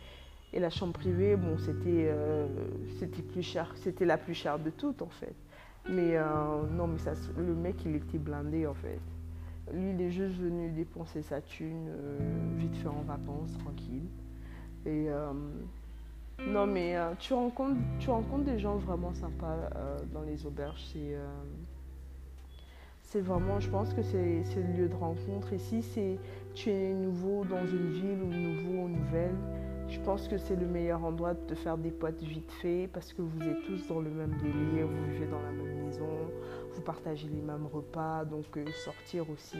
Et 0.57 0.59
la 0.59 0.71
chambre 0.71 0.95
privée, 0.95 1.37
bon, 1.37 1.59
c'était 1.59 2.09
euh, 2.09 2.47
c'était 2.99 3.21
plus 3.21 3.43
cher, 3.43 3.71
c'était 3.77 4.07
la 4.07 4.17
plus 4.17 4.33
chère 4.33 4.59
de 4.59 4.71
toutes 4.71 5.03
en 5.03 5.11
fait. 5.11 5.35
Mais 5.87 6.17
euh, 6.17 6.25
non, 6.73 6.87
mais 6.87 6.99
ça, 6.99 7.13
le 7.37 7.55
mec, 7.55 7.85
il 7.85 7.95
était 7.95 8.17
blindé 8.17 8.67
en 8.67 8.73
fait. 8.73 8.99
Lui, 9.75 9.91
il 9.91 10.01
est 10.01 10.11
juste 10.11 10.39
venu 10.39 10.71
dépenser 10.71 11.21
sa 11.21 11.43
thune, 11.43 11.89
euh, 11.91 12.19
vite 12.57 12.75
fait 12.75 12.89
en 12.89 13.03
vacances, 13.03 13.53
tranquille. 13.59 14.07
Et 14.87 15.09
non, 16.47 16.67
mais 16.67 16.97
tu, 17.19 17.35
rencontres, 17.35 17.81
tu 17.99 18.09
rencontres 18.09 18.45
des 18.45 18.59
gens 18.59 18.77
vraiment 18.77 19.13
sympas 19.13 19.69
dans 20.15 20.23
les 20.23 20.47
auberges. 20.47 20.83
C'est 20.91 21.17
c'est 23.03 23.21
vraiment, 23.21 23.61
je 23.61 23.69
pense 23.69 23.93
que 23.93 24.03
c'est 24.03 24.17
le 24.57 24.73
lieu 24.79 24.89
de 24.89 24.95
rencontre. 24.95 25.53
Et 25.53 25.59
si 25.59 25.83
tu 26.55 26.71
es 26.71 26.95
nouveau 26.95 27.45
dans 27.45 27.67
une 27.67 27.91
ville 27.91 28.23
ou 28.23 28.29
nouveau 28.29 28.85
ou 28.85 28.89
nouvelle, 28.89 29.35
je 29.89 30.01
pense 30.01 30.29
que 30.29 30.37
c'est 30.37 30.57
le 30.57 30.67
meilleur 30.67 31.05
endroit 31.05 31.35
de 31.35 31.55
faire 31.55 31.79
des 31.79 31.91
potes 31.91 32.23
vite 32.23 32.51
fait 32.61 32.89
parce 32.93 33.13
que 33.13 33.23
vous 33.23 33.43
êtes 33.43 33.63
tous 33.65 33.87
dans 33.89 34.01
le 34.01 34.11
même 34.11 34.37
délire, 34.43 34.87
vous 34.87 35.13
vivez 35.13 35.27
dans 35.27 35.41
la 35.41 35.53
même 35.53 35.85
maison, 35.85 36.09
vous 36.75 36.83
partagez 36.83 37.29
les 37.29 37.41
mêmes 37.41 37.67
repas, 37.73 38.25
donc 38.25 38.45
euh, 38.57 38.65
sortir 38.85 39.29
aussi. 39.31 39.59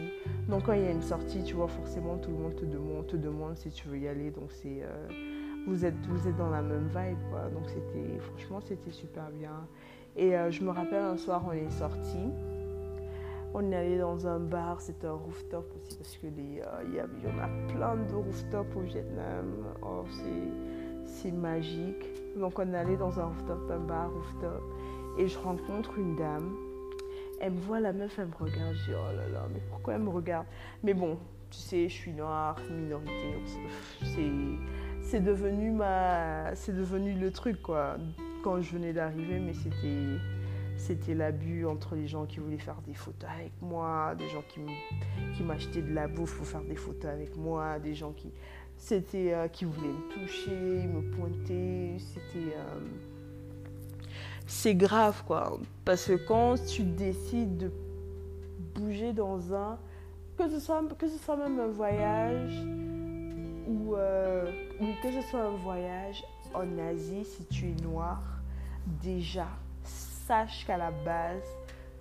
Donc 0.49 0.65
quand 0.65 0.73
il 0.73 0.81
y 0.83 0.87
a 0.87 0.91
une 0.91 1.01
sortie, 1.01 1.43
tu 1.43 1.55
vois, 1.55 1.67
forcément 1.67 2.17
tout 2.17 2.31
le 2.31 2.37
monde 2.37 2.55
te 2.55 2.65
demande, 2.65 3.07
te 3.07 3.15
demande 3.15 3.57
si 3.57 3.69
tu 3.69 3.87
veux 3.87 3.97
y 3.97 4.07
aller. 4.07 4.31
Donc 4.31 4.51
c'est, 4.51 4.83
euh, 4.83 5.07
vous, 5.65 5.85
êtes, 5.85 6.05
vous 6.07 6.27
êtes 6.27 6.37
dans 6.37 6.49
la 6.49 6.61
même 6.61 6.87
vibe, 6.87 7.17
quoi. 7.29 7.49
Donc 7.49 7.69
c'était, 7.69 8.19
franchement, 8.19 8.59
c'était 8.61 8.91
super 8.91 9.29
bien. 9.31 9.65
Et 10.15 10.35
euh, 10.35 10.51
je 10.51 10.63
me 10.63 10.71
rappelle 10.71 11.03
un 11.03 11.17
soir, 11.17 11.43
on 11.47 11.53
est 11.53 11.69
sorti. 11.69 12.17
On 13.53 13.71
est 13.71 13.75
allé 13.75 13.97
dans 13.97 14.27
un 14.27 14.39
bar, 14.39 14.81
c'était 14.81 15.07
un 15.07 15.13
rooftop 15.13 15.65
aussi 15.75 15.97
parce 15.97 16.17
que 16.17 16.27
euh, 16.27 16.83
y, 16.93 17.27
en 17.27 17.39
a 17.39 17.73
plein 17.73 17.95
de 17.95 18.13
rooftops 18.13 18.75
au 18.75 18.81
Vietnam. 18.81 19.65
Oh, 19.81 20.03
c'est 21.05 21.31
magique. 21.31 22.05
Donc 22.37 22.59
on 22.59 22.73
est 22.73 22.77
allé 22.77 22.97
dans 22.97 23.19
un 23.19 23.25
rooftop, 23.25 23.71
un 23.71 23.79
bar 23.79 24.11
rooftop. 24.13 24.61
Et 25.17 25.27
je 25.27 25.37
rencontre 25.39 25.97
une 25.97 26.15
dame. 26.15 26.55
Elle 27.39 27.53
me 27.53 27.59
voit, 27.59 27.79
la 27.79 27.93
meuf, 27.93 28.17
elle 28.19 28.27
me 28.27 28.35
regarde. 28.35 28.75
Je 28.75 28.91
dis, 28.91 28.97
oh 28.97 29.15
là 29.15 29.27
là, 29.29 29.47
mais 29.53 29.61
pourquoi 29.69 29.95
elle 29.95 30.01
me 30.01 30.09
regarde? 30.09 30.45
Mais 30.83 30.93
bon, 30.93 31.17
tu 31.49 31.57
sais, 31.57 31.89
je 31.89 31.93
suis 31.93 32.13
noire, 32.13 32.57
minorité. 32.69 33.35
C'est 35.01 35.21
devenu, 35.21 35.71
ma, 35.71 36.51
devenu 36.51 37.13
le 37.13 37.31
truc, 37.31 37.61
quoi. 37.61 37.97
Quand 38.43 38.61
je 38.61 38.73
venais 38.73 38.93
d'arriver, 38.93 39.39
mais 39.39 39.53
c'était 39.53 40.19
c'était 40.77 41.15
l'abus 41.15 41.65
entre 41.65 41.95
les 41.95 42.07
gens 42.07 42.25
qui 42.25 42.39
voulaient 42.39 42.57
faire 42.57 42.81
des 42.85 42.93
photos 42.93 43.29
avec 43.29 43.51
moi, 43.61 44.15
des 44.15 44.29
gens 44.29 44.43
qui 45.35 45.43
m'achetaient 45.43 45.81
de 45.81 45.93
la 45.93 46.07
bouffe 46.07 46.37
pour 46.37 46.45
faire 46.45 46.63
des 46.63 46.75
photos 46.75 47.11
avec 47.11 47.35
moi, 47.35 47.79
des 47.79 47.95
gens 47.95 48.11
qui, 48.11 48.31
c'était, 48.77 49.33
euh, 49.33 49.47
qui 49.47 49.65
voulaient 49.65 49.87
me 49.87 50.13
toucher, 50.13 50.87
me 50.87 51.01
pointer. 51.15 51.97
C'était. 51.99 52.55
Euh, 52.55 52.79
c'est 54.45 54.75
grave, 54.75 55.23
quoi. 55.25 55.57
Parce 55.83 56.05
que 56.05 56.13
quand 56.13 56.55
tu 56.65 56.83
décides 56.83 57.57
de 57.57 57.71
bouger 58.75 59.13
dans 59.13 59.53
un. 59.53 59.77
Que 60.37 60.47
ce 60.49 60.59
soit, 60.59 60.83
que 60.97 61.07
ce 61.07 61.17
soit 61.17 61.35
même 61.35 61.59
un 61.59 61.67
voyage 61.67 62.63
ou, 63.67 63.95
euh, 63.95 64.45
que 65.01 65.11
ce 65.11 65.21
soit 65.29 65.41
un 65.41 65.57
voyage 65.57 66.23
en 66.53 66.77
Asie, 66.77 67.25
si 67.25 67.43
tu 67.45 67.69
es 67.69 67.81
noir, 67.81 68.21
déjà, 69.01 69.47
sache 70.27 70.65
qu'à 70.67 70.77
la 70.77 70.91
base, 70.91 71.57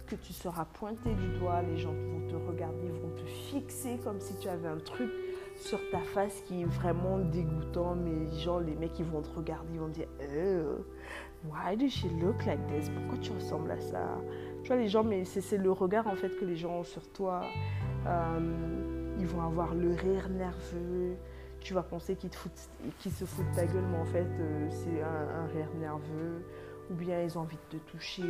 que 0.09 0.17
tu 0.17 0.33
seras 0.33 0.65
pointé 0.65 1.15
du 1.15 1.39
doigt, 1.39 1.63
les 1.63 1.79
gens 1.79 1.93
vont 1.93 2.27
te 2.29 2.35
regarder, 2.35 2.89
vont 2.89 3.15
te 3.17 3.25
fixer 3.25 3.99
comme 4.03 4.21
si 4.21 4.37
tu 4.39 4.49
avais 4.49 4.69
un 4.69 4.79
truc 4.79 5.11
sur 5.55 5.79
ta 5.91 6.01
face 6.01 6.43
qui 6.47 6.63
est 6.63 6.67
vraiment 6.67 7.19
dégoûtant, 7.19 7.95
mais 7.95 8.37
genre 8.39 8.61
les 8.61 8.75
mecs 8.75 8.99
ils 8.99 9.05
vont 9.05 9.23
te 9.23 9.31
regarder, 9.31 9.75
ils 9.75 9.81
vont 9.81 9.89
dire 9.89 10.09
oh, 10.21 10.85
Why 11.45 11.77
does 11.77 11.91
she 11.91 12.07
look 12.21 12.45
like 12.47 12.65
this? 12.67 12.91
Pourquoi 12.91 13.19
tu 13.19 13.31
ressembles 13.31 13.71
à 13.71 13.81
ça? 13.81 14.19
Tu 14.63 14.69
vois 14.69 14.77
les 14.77 14.89
gens, 14.89 15.05
mais 15.05 15.25
c'est 15.25 15.59
le 15.59 15.71
regard 15.71 16.09
en 16.09 16.17
fait 16.17 16.31
que 16.31 16.45
les 16.45 16.57
gens 16.57 16.81
ont 16.81 16.85
sur 16.85 17.09
toi. 17.13 17.43
Euh, 18.07 19.15
ils 19.19 19.27
vont 19.27 19.43
avoir 19.43 19.75
le 19.75 19.95
rire 19.95 20.29
nerveux. 20.31 21.17
Tu 21.61 21.75
vas 21.75 21.83
penser 21.83 22.17
qu'ils 22.17 22.33
se 23.13 23.25
foutent 23.25 23.51
de 23.51 23.57
ta 23.57 23.67
gueule, 23.67 23.85
mais 23.91 23.99
en 23.99 24.05
fait 24.05 24.27
euh, 24.27 24.69
c'est 24.71 25.01
un 25.03 25.47
rire 25.47 25.71
nerveux 25.79 26.43
ou 26.91 26.95
bien 26.95 27.23
ils 27.23 27.37
ont 27.39 27.43
envie 27.43 27.59
de 27.71 27.79
te 27.79 27.91
toucher. 27.91 28.23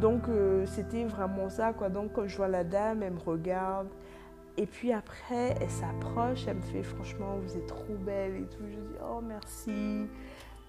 Donc 0.00 0.28
euh, 0.28 0.66
c'était 0.66 1.04
vraiment 1.04 1.48
ça 1.48 1.72
quoi. 1.72 1.88
Donc 1.88 2.12
quand 2.12 2.26
je 2.26 2.36
vois 2.36 2.48
la 2.48 2.64
dame, 2.64 3.02
elle 3.02 3.14
me 3.14 3.20
regarde 3.20 3.88
et 4.56 4.66
puis 4.66 4.92
après 4.92 5.56
elle 5.60 5.70
s'approche, 5.70 6.46
elle 6.46 6.56
me 6.56 6.62
fait 6.62 6.82
franchement 6.82 7.38
vous 7.38 7.56
êtes 7.56 7.66
trop 7.66 7.94
belle 7.94 8.36
et 8.36 8.46
tout. 8.46 8.64
Je 8.68 8.76
dis 8.76 8.98
oh 9.02 9.20
merci. 9.22 10.06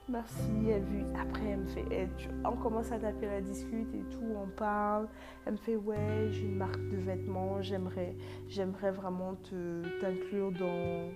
Merci, 0.10 0.70
elle 0.70 0.84
vu. 0.84 1.06
Après, 1.18 1.52
elle 1.52 1.60
me 1.60 1.68
fait, 1.68 2.10
on 2.44 2.58
commence 2.58 2.92
à 2.92 3.00
taper 3.00 3.28
la 3.28 3.40
discute 3.40 3.94
et 3.94 4.04
tout, 4.10 4.26
on 4.36 4.48
parle. 4.48 5.08
Elle 5.46 5.54
me 5.54 5.58
fait, 5.58 5.78
ouais, 5.78 6.28
j'ai 6.32 6.48
une 6.48 6.58
marque 6.58 6.86
de 6.90 6.98
vêtements, 6.98 7.62
j'aimerais, 7.62 8.16
j'aimerais 8.50 8.92
vraiment 8.92 9.36
te, 9.36 9.84
t'inclure 10.02 10.52
dans, 10.52 11.10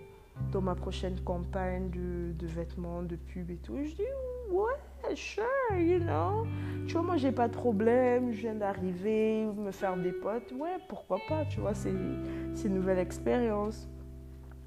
dans 0.51 0.61
ma 0.61 0.75
prochaine 0.75 1.19
campagne 1.21 1.89
de, 1.89 2.31
de 2.31 2.47
vêtements, 2.47 3.03
de 3.03 3.17
pub 3.17 3.49
et 3.51 3.57
tout. 3.57 3.77
je 3.83 3.95
dis, 3.95 4.03
ouais, 4.51 5.15
sure, 5.15 5.43
you 5.77 5.99
know. 5.99 6.45
Tu 6.87 6.93
vois, 6.93 7.01
moi, 7.01 7.17
j'ai 7.17 7.31
pas 7.31 7.47
de 7.47 7.53
problème, 7.53 8.31
je 8.31 8.41
viens 8.41 8.55
d'arriver, 8.55 9.45
me 9.45 9.71
faire 9.71 9.97
des 9.97 10.11
potes. 10.11 10.51
Ouais, 10.51 10.77
pourquoi 10.87 11.19
pas, 11.27 11.45
tu 11.45 11.59
vois, 11.59 11.73
c'est, 11.73 11.89
une 11.89 12.75
nouvelle 12.75 12.99
expérience. 12.99 13.87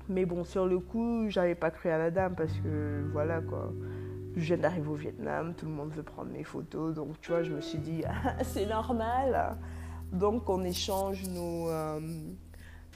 Mais 0.09 0.25
bon, 0.25 0.45
sur 0.45 0.67
le 0.67 0.79
coup, 0.79 1.27
j'avais 1.29 1.55
pas 1.55 1.71
cru 1.71 1.91
à 1.91 1.99
la 1.99 2.11
dame 2.11 2.35
parce 2.35 2.53
que, 2.59 3.05
voilà, 3.13 3.41
quoi. 3.41 3.73
Je 4.37 4.55
viens 4.55 4.57
d'arriver 4.57 4.89
au 4.89 4.95
Vietnam, 4.95 5.55
tout 5.55 5.67
le 5.67 5.73
monde 5.73 5.91
veut 5.91 6.03
prendre 6.03 6.31
mes 6.31 6.45
photos. 6.45 6.95
Donc, 6.95 7.21
tu 7.21 7.31
vois, 7.31 7.43
je 7.43 7.53
me 7.53 7.61
suis 7.61 7.79
dit, 7.79 8.03
c'est 8.43 8.67
normal. 8.67 9.57
Donc, 10.13 10.49
on 10.49 10.65
échange 10.65 11.29
nos, 11.29 11.69
euh, 11.69 12.01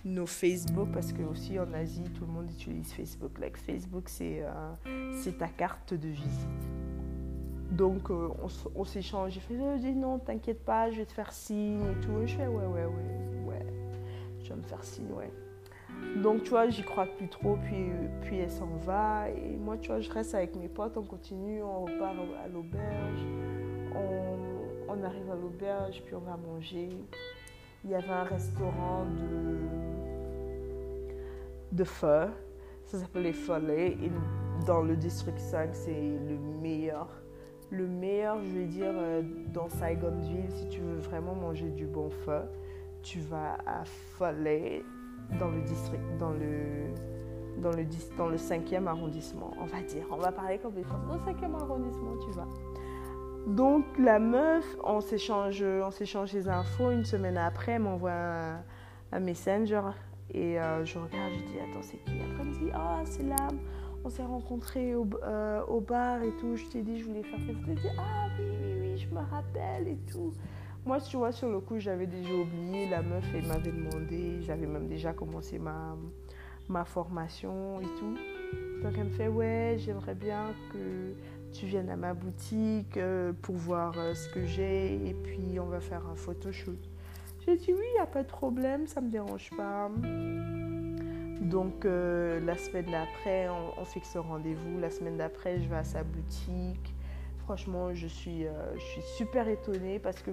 nos 0.04 0.26
Facebook 0.26 0.88
parce 0.92 1.12
que 1.12 1.22
aussi 1.22 1.58
en 1.58 1.72
Asie, 1.72 2.04
tout 2.14 2.24
le 2.24 2.32
monde 2.32 2.50
utilise 2.50 2.92
Facebook. 2.92 3.38
Like, 3.38 3.56
Facebook, 3.56 4.08
c'est 4.08 4.42
euh, 4.42 5.32
ta 5.38 5.48
carte 5.48 5.94
de 5.94 6.08
visite. 6.08 6.48
Donc, 7.70 8.10
euh, 8.10 8.28
on, 8.74 8.84
s'échange. 8.84 9.32
Je 9.34 9.54
je 9.54 9.78
dis 9.78 9.94
non, 9.94 10.18
t'inquiète 10.18 10.64
pas, 10.64 10.90
je 10.90 10.98
vais 10.98 11.06
te 11.06 11.12
faire 11.12 11.32
signe 11.32 11.80
et 11.80 12.00
tout. 12.00 12.26
Je 12.26 12.34
fais, 12.34 12.46
ouais, 12.46 12.66
ouais, 12.66 12.84
ouais, 12.84 13.46
ouais. 13.46 13.66
Je 14.42 14.50
vais 14.50 14.56
me 14.56 14.62
faire 14.62 14.84
signe, 14.84 15.10
ouais. 15.12 15.30
Donc, 16.16 16.42
tu 16.42 16.50
vois, 16.50 16.68
j'y 16.68 16.82
crois 16.82 17.06
plus 17.06 17.28
trop. 17.28 17.56
Puis, 17.64 17.86
puis 18.22 18.38
elle 18.38 18.50
s'en 18.50 18.76
va. 18.84 19.30
Et 19.30 19.56
moi, 19.56 19.78
tu 19.78 19.88
vois, 19.88 20.00
je 20.00 20.10
reste 20.10 20.34
avec 20.34 20.54
mes 20.56 20.68
potes. 20.68 20.98
On 20.98 21.04
continue, 21.04 21.62
on 21.62 21.84
repart 21.84 22.14
à 22.44 22.48
l'auberge. 22.48 23.20
On, 23.94 24.92
on 24.92 25.02
arrive 25.04 25.30
à 25.30 25.36
l'auberge, 25.36 26.02
puis 26.04 26.14
on 26.14 26.20
va 26.20 26.36
manger. 26.36 26.90
Il 27.84 27.90
y 27.90 27.94
avait 27.94 28.10
un 28.10 28.24
restaurant 28.24 29.04
de, 29.06 29.91
de 31.72 31.84
feu. 31.84 32.28
Ça 32.84 32.98
s'appelait 32.98 33.32
Follet. 33.32 33.96
Et 34.02 34.10
dans 34.66 34.82
le 34.82 34.96
district 34.96 35.38
5, 35.38 35.70
c'est 35.72 35.92
le 35.92 36.38
meilleur 36.60 37.08
le 37.72 37.86
meilleur, 37.86 38.38
je 38.42 38.50
vais 38.50 38.66
dire, 38.66 38.92
euh, 38.94 39.22
dans 39.52 39.68
Saigonville, 39.68 40.50
si 40.50 40.68
tu 40.68 40.80
veux 40.80 40.98
vraiment 40.98 41.34
manger 41.34 41.70
du 41.70 41.86
bon 41.86 42.10
feu, 42.10 42.42
tu 43.02 43.18
vas 43.20 43.56
à 43.66 43.84
Follet, 43.84 44.84
dans 45.40 45.48
le 45.48 45.62
district, 45.62 46.02
dans 46.18 46.32
le, 46.32 46.92
dans 47.62 47.70
le, 47.70 47.84
dans 48.18 48.28
le 48.28 48.36
5e 48.36 48.86
arrondissement, 48.86 49.52
on 49.58 49.64
va 49.64 49.80
dire. 49.82 50.04
On 50.10 50.18
va 50.18 50.32
parler 50.32 50.58
comme 50.58 50.74
des 50.74 50.82
Français. 50.82 51.06
Le 51.26 51.32
5e 51.32 51.54
arrondissement, 51.54 52.16
tu 52.22 52.30
vas. 52.32 52.46
Donc, 53.46 53.86
la 53.98 54.18
meuf, 54.18 54.64
on 54.84 55.00
s'échange, 55.00 55.62
on 55.62 55.90
s'échange 55.90 56.32
les 56.34 56.48
infos. 56.48 56.90
Une 56.90 57.04
semaine 57.04 57.38
après, 57.38 57.72
elle 57.72 57.82
m'envoie 57.82 58.12
un, 59.12 59.20
messenger. 59.20 59.80
Et 60.32 60.58
euh, 60.58 60.84
je 60.84 60.98
regarde, 60.98 61.32
je 61.34 61.52
dis, 61.52 61.58
attends, 61.58 61.82
c'est 61.82 61.98
qui? 62.04 62.12
Après, 62.12 62.42
elle 62.42 62.48
me 62.48 62.54
dit, 62.54 62.70
ah, 62.74 63.02
c'est 63.04 63.22
l'âme 63.22 63.58
on 64.04 64.10
s'est 64.10 64.24
rencontrés 64.24 64.94
au, 64.94 65.08
euh, 65.22 65.62
au, 65.66 65.80
bar 65.80 66.22
et 66.22 66.32
tout. 66.40 66.56
Je 66.56 66.64
t'ai 66.66 66.82
dit, 66.82 66.98
je 66.98 67.04
voulais 67.04 67.22
faire 67.22 67.38
quelque 67.46 67.66
chose. 67.66 67.82
dit, 67.82 67.88
ah 67.98 68.28
oui, 68.38 68.44
oui, 68.62 68.72
oui, 68.80 68.98
je 68.98 69.14
me 69.14 69.20
rappelle 69.20 69.88
et 69.88 69.98
tout. 70.10 70.32
Moi, 70.84 71.00
tu 71.00 71.16
vois, 71.16 71.30
sur 71.30 71.48
le 71.48 71.60
coup, 71.60 71.78
j'avais 71.78 72.06
déjà 72.06 72.34
oublié. 72.34 72.88
La 72.88 73.02
meuf, 73.02 73.24
elle 73.34 73.46
m'avait 73.46 73.70
demandé. 73.70 74.40
J'avais 74.42 74.66
même 74.66 74.88
déjà 74.88 75.12
commencé 75.12 75.58
ma, 75.58 75.96
ma 76.68 76.84
formation 76.84 77.80
et 77.80 77.86
tout. 77.98 78.16
Donc, 78.82 78.94
elle 78.98 79.04
me 79.04 79.10
fait, 79.10 79.28
ouais, 79.28 79.76
j'aimerais 79.78 80.16
bien 80.16 80.52
que 80.72 81.14
tu 81.52 81.66
viennes 81.66 81.90
à 81.90 81.96
ma 81.96 82.14
boutique 82.14 82.96
euh, 82.96 83.32
pour 83.42 83.54
voir 83.54 83.94
ce 84.14 84.28
que 84.30 84.46
j'ai 84.46 84.94
et 85.06 85.14
puis 85.14 85.60
on 85.60 85.66
va 85.66 85.80
faire 85.80 86.04
un 86.08 86.16
photoshoot. 86.16 86.78
J'ai 87.44 87.56
dit, 87.56 87.72
oui, 87.72 87.84
il 87.90 87.94
n'y 87.94 87.98
a 87.98 88.06
pas 88.06 88.22
de 88.22 88.28
problème, 88.28 88.86
ça 88.86 89.00
ne 89.00 89.06
me 89.06 89.10
dérange 89.10 89.50
pas. 89.56 89.90
Donc 91.40 91.84
euh, 91.84 92.38
la 92.40 92.56
semaine 92.56 92.86
d'après, 92.90 93.48
on, 93.78 93.84
fixe 93.84 94.16
rendez-vous. 94.16 94.78
La 94.78 94.90
semaine 94.90 95.16
d'après, 95.16 95.60
je 95.60 95.68
vais 95.68 95.76
à 95.76 95.84
sa 95.84 96.04
boutique. 96.04 96.94
Franchement, 97.44 97.92
je 97.94 98.06
suis, 98.06 98.46
euh, 98.46 98.52
je 98.76 98.80
suis 98.80 99.02
super 99.16 99.48
étonnée 99.48 99.98
parce 99.98 100.22
que 100.22 100.30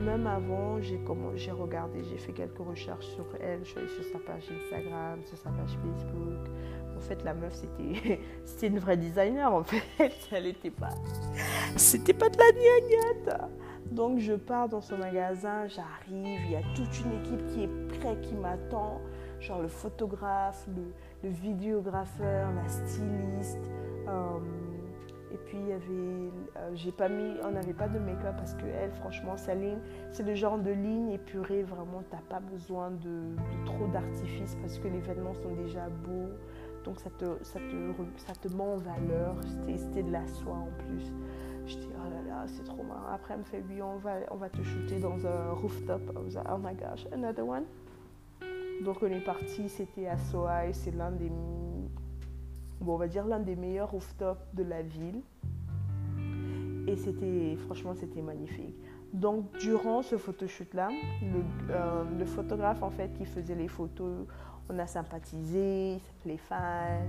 même 0.00 0.26
avant, 0.26 0.80
j'ai 0.80 1.50
regardé, 1.52 2.02
j'ai 2.04 2.16
fait 2.16 2.32
quelques 2.32 2.58
recherches 2.58 3.06
sur 3.06 3.26
elle. 3.40 3.60
Je 3.64 3.70
suis 3.70 3.78
allée 3.78 3.88
sur 3.88 4.04
sa 4.04 4.18
page 4.18 4.44
Instagram, 4.50 5.20
sur 5.24 5.38
sa 5.38 5.50
page 5.50 5.78
Facebook. 5.82 6.48
En 6.96 7.00
fait, 7.00 7.22
la 7.22 7.34
meuf, 7.34 7.54
c'était 7.54 8.66
une 8.66 8.80
vraie 8.80 8.96
designer. 8.96 9.52
En 9.52 9.62
fait, 9.62 9.84
elle 10.32 10.44
n'était 10.44 10.70
pas, 10.70 10.90
c'était 11.76 12.14
pas 12.14 12.28
de 12.28 12.38
la 12.38 12.50
gniognette. 12.50 13.67
Donc, 13.92 14.18
je 14.18 14.34
pars 14.34 14.68
dans 14.68 14.80
son 14.80 14.98
magasin, 14.98 15.66
j'arrive, 15.66 16.40
il 16.44 16.50
y 16.50 16.56
a 16.56 16.62
toute 16.74 17.00
une 17.00 17.12
équipe 17.20 17.46
qui 17.46 17.64
est 17.64 17.88
prête, 17.98 18.20
qui 18.20 18.34
m'attend 18.34 19.00
genre 19.40 19.62
le 19.62 19.68
photographe, 19.68 20.66
le, 21.22 21.30
vidéographeur, 21.30 22.50
la 22.52 22.68
styliste. 22.68 23.58
Euh, 24.08 24.38
et 25.30 25.36
puis 25.36 25.58
il 25.58 25.68
y 25.68 25.72
avait, 25.72 26.32
euh, 26.56 26.70
j'ai 26.74 26.92
pas 26.92 27.08
mis, 27.08 27.34
on 27.44 27.50
n'avait 27.50 27.74
pas 27.74 27.88
de 27.88 27.98
make-up 27.98 28.34
parce 28.36 28.54
que 28.54 28.64
elle, 28.64 28.92
franchement, 28.92 29.36
sa 29.36 29.54
ligne, 29.54 29.78
c'est 30.10 30.22
le 30.22 30.34
genre 30.34 30.58
de 30.58 30.70
ligne 30.70 31.10
épurée. 31.10 31.62
Vraiment, 31.62 32.02
t'as 32.10 32.22
pas 32.28 32.40
besoin 32.40 32.90
de, 32.90 33.34
trop 33.66 33.86
d'artifice 33.88 34.56
parce 34.60 34.78
que 34.78 34.88
les 34.88 35.00
vêtements 35.00 35.34
sont 35.34 35.54
déjà 35.54 35.88
beaux. 35.88 36.30
Donc 36.84 37.00
ça 37.00 37.10
te, 37.10 37.24
ça 37.42 37.58
te, 37.58 38.02
ça 38.16 38.32
te 38.34 38.48
met 38.48 38.62
en 38.62 38.76
valeur. 38.76 39.36
C'était 39.76 40.02
de 40.02 40.12
la 40.12 40.26
soie 40.26 40.54
en 40.54 40.70
plus. 40.78 41.12
Je 41.68 41.76
dis, 41.76 41.88
oh 41.94 42.10
là 42.10 42.22
là, 42.26 42.46
c'est 42.46 42.64
trop 42.64 42.82
marrant. 42.82 43.12
Après, 43.12 43.34
elle 43.34 43.40
me 43.40 43.44
fait, 43.44 43.62
oui, 43.68 43.82
on 43.82 43.98
va, 43.98 44.20
on 44.30 44.36
va 44.36 44.48
te 44.48 44.62
shooter 44.62 44.98
dans 45.00 45.26
un 45.26 45.52
rooftop. 45.52 46.00
oh 46.16 46.58
my 46.58 46.74
gosh, 46.74 47.06
another 47.12 47.46
one. 47.46 47.64
Donc 48.82 49.02
on 49.02 49.06
est 49.08 49.20
parti, 49.20 49.68
c'était 49.68 50.06
à 50.06 50.16
Sohai, 50.16 50.72
c'est 50.72 50.92
l'un 50.92 51.10
des, 51.10 51.30
bon, 52.80 52.94
on 52.94 52.96
va 52.96 53.06
dire 53.06 53.26
l'un 53.26 53.40
des 53.40 53.54
meilleurs 53.54 53.90
rooftops 53.90 54.40
de 54.54 54.62
la 54.62 54.80
ville. 54.80 55.20
Et 56.86 56.96
c'était, 56.96 57.56
franchement, 57.66 57.94
c'était 57.94 58.22
magnifique. 58.22 58.74
Donc, 59.12 59.56
durant 59.58 60.02
ce 60.02 60.16
photoshoot-là, 60.16 60.88
le, 61.22 61.42
euh, 61.70 62.04
le, 62.18 62.24
photographe, 62.26 62.82
en 62.82 62.90
fait, 62.90 63.08
qui 63.14 63.24
faisait 63.24 63.54
les 63.54 63.68
photos, 63.68 64.26
on 64.68 64.78
a 64.78 64.86
sympathisé, 64.86 65.94
il 65.94 66.00
s'appelait 66.00 66.36
Fan. 66.36 67.08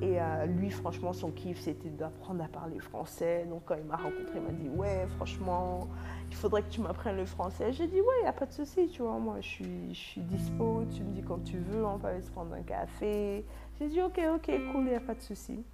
Et 0.00 0.20
euh, 0.20 0.46
lui, 0.46 0.70
franchement, 0.70 1.12
son 1.12 1.30
kiff, 1.30 1.60
c'était 1.60 1.90
d'apprendre 1.90 2.42
à 2.42 2.48
parler 2.48 2.78
français. 2.80 3.46
Donc, 3.48 3.62
quand 3.66 3.76
il 3.76 3.84
m'a 3.84 3.96
rencontré, 3.96 4.36
il 4.36 4.42
m'a 4.42 4.52
dit 4.52 4.68
Ouais, 4.68 5.06
franchement, 5.16 5.88
il 6.28 6.36
faudrait 6.36 6.62
que 6.62 6.70
tu 6.70 6.80
m'apprennes 6.80 7.16
le 7.16 7.26
français. 7.26 7.72
J'ai 7.72 7.86
dit 7.86 8.00
Ouais, 8.00 8.22
n'y 8.22 8.28
a 8.28 8.32
pas 8.32 8.46
de 8.46 8.52
souci, 8.52 8.88
tu 8.88 9.02
vois. 9.02 9.18
Moi, 9.18 9.36
je 9.40 9.48
suis, 9.48 9.94
je 9.94 10.00
suis 10.00 10.20
dispo. 10.22 10.84
Tu 10.94 11.02
me 11.02 11.12
dis 11.12 11.22
quand 11.22 11.42
tu 11.44 11.58
veux, 11.58 11.84
on 11.84 11.96
va 11.96 12.10
aller 12.10 12.22
se 12.22 12.30
prendre 12.30 12.54
un 12.54 12.62
café. 12.62 13.44
J'ai 13.78 13.88
dit 13.88 14.00
Ok, 14.00 14.20
ok, 14.34 14.50
cool, 14.72 14.84
n'y 14.84 14.94
a 14.94 15.00
pas 15.00 15.14
de 15.14 15.20
souci. 15.20 15.64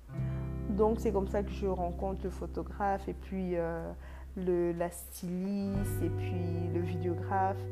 Donc, 0.71 1.01
c'est 1.01 1.13
comme 1.13 1.29
ça 1.29 1.43
que 1.43 1.51
je 1.51 1.67
rencontre 1.67 2.21
le 2.25 2.31
photographe 2.31 3.09
et 3.09 3.15
puis 3.15 3.57
euh, 3.57 3.93
le, 4.37 4.73
la 4.73 4.91
styliste 4.91 6.03
et 6.03 6.11
puis 6.11 6.69
le 6.73 6.81
vidéographe. 6.81 7.63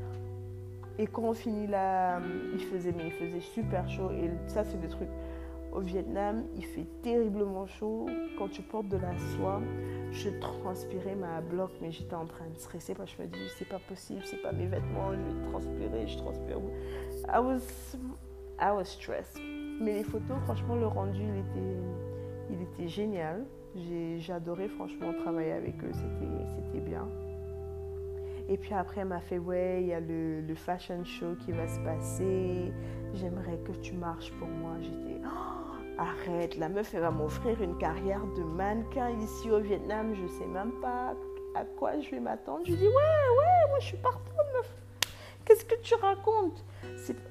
Et 0.99 1.07
quand 1.07 1.23
on 1.23 1.35
finit 1.35 1.67
là, 1.67 2.21
il 2.53 2.61
faisait, 2.61 2.93
mais 2.93 3.07
il 3.07 3.13
faisait 3.13 3.41
super 3.41 3.89
chaud. 3.89 4.11
Et 4.11 4.31
ça, 4.47 4.65
c'est 4.65 4.81
le 4.81 4.89
truc. 4.89 5.09
Au 5.73 5.81
Vietnam, 5.81 6.45
il 6.55 6.65
fait 6.65 6.87
terriblement 7.03 7.67
chaud. 7.67 8.07
Quand 8.39 8.49
tu 8.49 8.61
portes 8.61 8.89
de 8.89 8.99
la 8.99 9.17
soie, 9.35 9.63
je 10.11 10.29
transpirais 10.29 11.15
ma 11.15 11.41
bloc, 11.41 11.71
mais 11.81 11.91
j'étais 11.91 12.15
en 12.15 12.27
train 12.27 12.47
de 12.47 12.59
stresser 12.59 12.95
parce 12.95 13.11
que 13.13 13.23
je 13.23 13.27
me 13.27 13.33
dis, 13.33 13.49
c'est 13.59 13.69
pas 13.69 13.79
possible, 13.89 14.21
c'est 14.25 14.43
pas 14.43 14.53
mes 14.53 14.67
vêtements, 14.67 15.13
je 15.13 15.19
vais 15.19 15.51
transpirer, 15.51 16.07
je 16.07 16.19
transpire. 16.19 16.59
I 17.27 17.39
was, 17.39 17.97
I 18.61 18.71
was 18.71 18.85
stressed. 18.85 19.41
Mais 19.81 19.95
les 19.95 20.05
photos, 20.05 20.37
franchement, 20.45 20.77
le 20.77 20.87
rendu, 20.87 21.23
il 21.23 21.39
était, 21.39 21.79
il 22.51 22.63
était 22.63 22.89
génial. 22.89 23.47
J'ai 23.75 24.33
adoré, 24.33 24.69
franchement, 24.69 25.13
travailler 25.23 25.53
avec 25.53 25.83
eux, 25.83 25.93
c'était 25.93 26.81
bien. 26.81 27.09
Et 28.49 28.57
puis 28.59 28.75
après, 28.75 29.01
elle 29.01 29.09
m'a 29.09 29.21
fait 29.21 29.39
Ouais, 29.39 29.83
il 29.83 29.89
y 29.89 29.95
a 29.95 30.01
le, 30.01 30.55
fashion 30.55 31.05
show 31.05 31.35
qui 31.45 31.53
va 31.53 31.67
se 31.67 31.79
passer. 31.81 32.73
J'aimerais 33.15 33.59
que 33.65 33.73
tu 33.81 33.95
marches 33.95 34.33
pour 34.33 34.49
moi. 34.49 34.73
J'étais 34.81 35.21
oh, 35.25 35.99
Arrête, 35.99 36.57
la 36.57 36.69
meuf, 36.69 36.93
elle 36.95 37.01
va 37.01 37.11
m'offrir 37.11 37.63
une 37.63 37.77
carrière 37.79 38.25
de 38.37 38.43
mannequin 38.43 39.11
ici 39.21 39.51
au 39.51 39.61
Vietnam. 39.61 40.15
Je 40.15 40.27
sais 40.27 40.47
même 40.47 40.73
pas 40.81 41.15
à 41.55 41.65
quoi 41.65 41.99
je 42.01 42.11
vais 42.11 42.21
m'attendre. 42.21 42.63
Je 42.65 42.75
dis 42.75 42.87
Ouais, 42.87 42.89
ouais, 42.89 43.69
moi 43.69 43.79
je 43.81 43.87
suis 43.87 43.97
partie, 43.99 44.31
meuf. 44.55 44.75
Qu'est-ce 45.45 45.65
que 45.65 45.81
tu 45.83 45.95
racontes? 45.95 46.65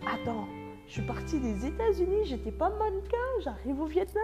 Attends, 0.06 0.48
je 0.88 0.94
suis 0.94 1.02
partie 1.04 1.40
des 1.40 1.66
États-Unis, 1.66 2.26
j'étais 2.26 2.52
pas 2.52 2.70
mannequin, 2.70 3.18
j'arrive 3.42 3.80
au 3.80 3.86
Vietnam. 3.86 4.24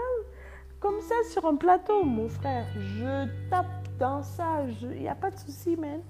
Comme 0.80 1.02
ça, 1.02 1.16
sur 1.32 1.46
un 1.46 1.56
plateau, 1.56 2.04
mon 2.04 2.30
frère, 2.30 2.68
je 2.76 3.28
tape 3.50 3.66
dans 3.98 4.22
ça, 4.22 4.64
il 4.82 5.02
n'y 5.02 5.08
a 5.08 5.16
pas 5.16 5.32
de 5.32 5.38
souci, 5.38 5.76
man. 5.76 6.02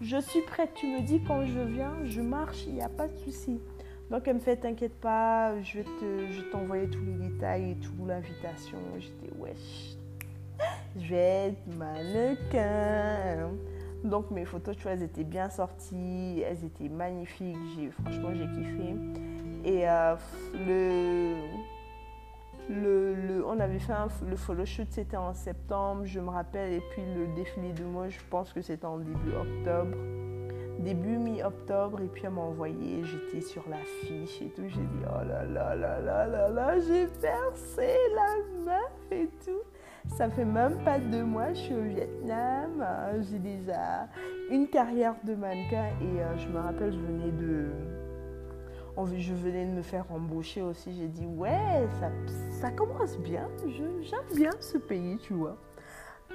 Je 0.00 0.20
suis 0.20 0.42
prête, 0.42 0.70
tu 0.74 0.86
me 0.86 1.00
dis 1.00 1.20
quand 1.26 1.44
je 1.44 1.60
viens, 1.60 1.94
je 2.04 2.20
marche, 2.20 2.64
il 2.66 2.74
n'y 2.74 2.82
a 2.82 2.88
pas 2.88 3.08
de 3.08 3.16
souci. 3.16 3.60
Donc 4.10 4.28
elle 4.28 4.34
me 4.34 4.40
fait, 4.40 4.56
t'inquiète 4.56 5.00
pas, 5.00 5.60
je 5.62 5.78
vais, 5.78 5.84
te, 5.84 6.50
t'envoyer 6.52 6.88
tous 6.90 7.04
les 7.04 7.28
détails 7.28 7.72
et 7.72 7.76
toute 7.76 8.06
l'invitation. 8.06 8.78
J'étais, 8.98 9.34
wesh, 9.36 9.96
je 10.96 11.08
vais 11.08 11.48
être 11.48 11.76
mannequin. 11.76 13.50
Donc 14.04 14.30
mes 14.30 14.44
photos, 14.44 14.76
tu 14.76 14.82
vois, 14.82 14.92
elles 14.92 15.02
étaient 15.02 15.24
bien 15.24 15.50
sorties, 15.50 16.40
elles 16.46 16.64
étaient 16.64 16.88
magnifiques. 16.88 17.56
J'ai, 17.76 17.90
franchement, 17.90 18.28
j'ai 18.34 18.46
kiffé. 18.46 18.94
Et 19.64 19.88
euh, 19.88 20.14
le 20.54 21.34
le, 22.68 23.44
on 23.46 23.58
avait 23.60 23.78
fait 23.78 23.92
un, 23.92 24.08
le 24.28 24.36
follow 24.36 24.64
shoot, 24.64 24.86
c'était 24.90 25.16
en 25.16 25.34
septembre, 25.34 26.02
je 26.04 26.20
me 26.20 26.30
rappelle, 26.30 26.72
et 26.72 26.82
puis 26.90 27.02
le 27.14 27.26
défilé 27.34 27.72
de 27.72 27.84
moi, 27.84 28.08
je 28.08 28.18
pense 28.30 28.52
que 28.52 28.62
c'était 28.62 28.86
en 28.86 28.98
début 28.98 29.34
octobre, 29.34 29.96
début 30.78 31.18
mi-octobre, 31.18 32.00
et 32.00 32.06
puis 32.06 32.22
elle 32.24 32.30
m'a 32.30 32.42
envoyé, 32.42 33.02
j'étais 33.04 33.40
sur 33.40 33.68
l'affiche 33.68 34.42
et 34.42 34.48
tout, 34.50 34.64
j'ai 34.68 34.80
dit 34.80 35.04
oh 35.06 35.26
là 35.26 35.44
là 35.44 35.74
là 35.74 36.00
là 36.00 36.26
là 36.26 36.48
là, 36.48 36.78
j'ai 36.80 37.06
percé 37.06 37.96
la 38.14 38.72
meuf 38.72 38.92
et 39.10 39.28
tout. 39.44 39.62
Ça 40.16 40.28
fait 40.28 40.44
même 40.44 40.76
pas 40.84 40.98
deux 40.98 41.24
mois, 41.24 41.54
je 41.54 41.60
suis 41.60 41.74
au 41.74 41.82
Vietnam, 41.82 42.72
euh, 42.82 43.22
j'ai 43.22 43.38
déjà 43.38 44.06
une 44.50 44.68
carrière 44.68 45.14
de 45.24 45.34
mannequin 45.34 45.86
et 46.00 46.20
euh, 46.20 46.36
je 46.36 46.48
me 46.48 46.58
rappelle, 46.58 46.92
je 46.92 46.98
venais 46.98 47.32
de 47.32 47.70
je 48.96 49.34
venais 49.34 49.66
de 49.66 49.72
me 49.72 49.82
faire 49.82 50.04
embaucher 50.10 50.62
aussi. 50.62 50.94
J'ai 50.94 51.08
dit, 51.08 51.26
ouais, 51.26 51.86
ça, 52.60 52.70
commence 52.70 53.18
bien. 53.18 53.48
J'aime 53.66 54.36
bien 54.36 54.50
ce 54.60 54.78
pays, 54.78 55.18
tu 55.18 55.34
vois. 55.34 55.56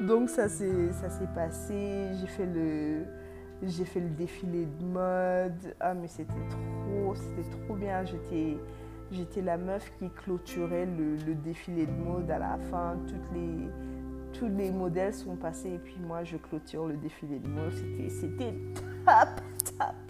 Donc 0.01 0.29
ça 0.29 0.47
s'est 0.47 0.89
passé. 1.33 2.09
J'ai 2.19 3.85
fait 3.85 3.99
le 3.99 4.09
défilé 4.09 4.65
de 4.65 4.85
mode. 4.85 5.75
Ah 5.79 5.93
mais 5.93 6.07
c'était 6.07 6.33
trop, 6.49 7.15
c'était 7.15 7.49
trop 7.65 7.75
bien. 7.75 8.03
J'étais 9.11 9.41
la 9.41 9.57
meuf 9.57 9.91
qui 9.97 10.09
clôturait 10.09 10.85
le, 10.85 11.33
défilé 11.35 11.85
de 11.85 11.91
mode 11.91 12.29
à 12.29 12.39
la 12.39 12.57
fin. 12.69 12.97
Tous 14.33 14.47
les 14.47 14.71
modèles 14.71 15.13
sont 15.13 15.35
passés 15.35 15.71
et 15.71 15.79
puis 15.79 15.97
moi 15.99 16.23
je 16.23 16.37
clôture 16.37 16.87
le 16.87 16.97
défilé 16.97 17.39
de 17.39 17.47
mode. 17.47 17.73
C'était 17.73 18.09
c'était 18.09 18.53
top 19.05 19.41
top 19.77 20.08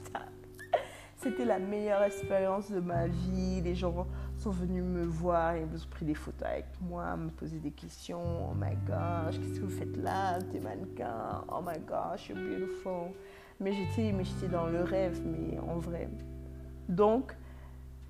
c'était 1.19 1.43
la 1.43 1.60
meilleure 1.60 2.01
expérience 2.03 2.71
de 2.71 2.79
ma 2.79 3.08
vie. 3.08 3.62
Les 3.62 3.75
gens 3.75 4.08
sont 4.38 4.51
venus 4.51 4.84
me 4.84 5.03
voir, 5.03 5.58
ils 5.58 5.63
ont 5.63 5.89
pris 5.89 6.05
des 6.05 6.15
photos 6.15 6.47
avec 6.47 6.65
moi, 6.82 7.15
me 7.17 7.29
poser 7.29 7.60
des 7.60 7.71
questions. 7.71 8.49
Oh 8.49 8.53
my 8.55 8.75
gosh, 8.88 9.38
qu'est-ce 9.38 9.60
que 9.60 9.65
vous 9.65 9.77
faites 9.77 9.97
là 9.97 10.39
T'es 10.51 10.62
mannequin? 10.62 11.43
Oh 11.49 11.62
my 11.62 11.77
gosh, 11.86 12.29
you're 12.29 12.39
beautiful. 12.39 13.12
Mais 13.60 13.73
j'étais, 13.73 14.13
mais 14.13 14.23
j'étais 14.23 14.47
dans 14.47 14.67
le 14.67 14.82
rêve, 14.82 15.21
mais 15.25 15.60
en 15.60 15.77
vrai. 15.77 16.10
Donc, 16.88 17.36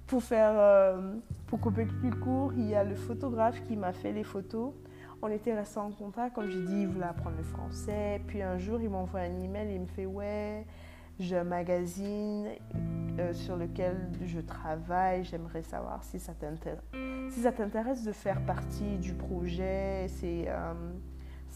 pour 0.06 0.22
faire, 0.22 0.54
euh, 0.54 1.16
pour 1.48 1.60
couper 1.60 1.86
plus 1.86 2.12
court, 2.12 2.54
il 2.56 2.70
y 2.70 2.76
a 2.76 2.84
le 2.84 2.96
photographe 2.96 3.64
qui 3.64 3.76
m'a 3.76 3.92
fait 3.92 4.12
les 4.12 4.24
photos. 4.24 4.72
On 5.24 5.30
était 5.30 5.56
restés 5.56 5.80
en 5.80 5.90
contact, 5.90 6.36
comme 6.36 6.50
j'ai 6.50 6.62
dit, 6.62 6.82
il 6.82 6.88
voulait 6.88 7.08
apprendre 7.08 7.38
le 7.38 7.44
français. 7.44 8.22
Puis 8.28 8.44
un 8.44 8.60
jour, 8.60 8.80
il 8.80 8.90
m'envoie 8.90 9.22
un 9.22 9.42
email 9.42 9.72
et 9.72 9.76
il 9.76 9.82
me 9.82 9.88
fait 9.88 10.06
ouais 10.06 10.64
j'ai 11.20 11.38
un 11.38 11.44
magazine 11.44 12.48
euh, 13.20 13.34
sur 13.34 13.58
lequel 13.58 14.10
je 14.26 14.40
travaille. 14.40 15.26
J'aimerais 15.26 15.64
savoir 15.64 16.04
si 16.04 16.20
ça 16.20 16.34
t'intéresse, 16.34 18.04
de 18.04 18.12
faire 18.12 18.44
partie 18.46 18.98
du 18.98 19.14
projet. 19.14 20.08
C'est 20.08 20.46
euh, 20.48 20.74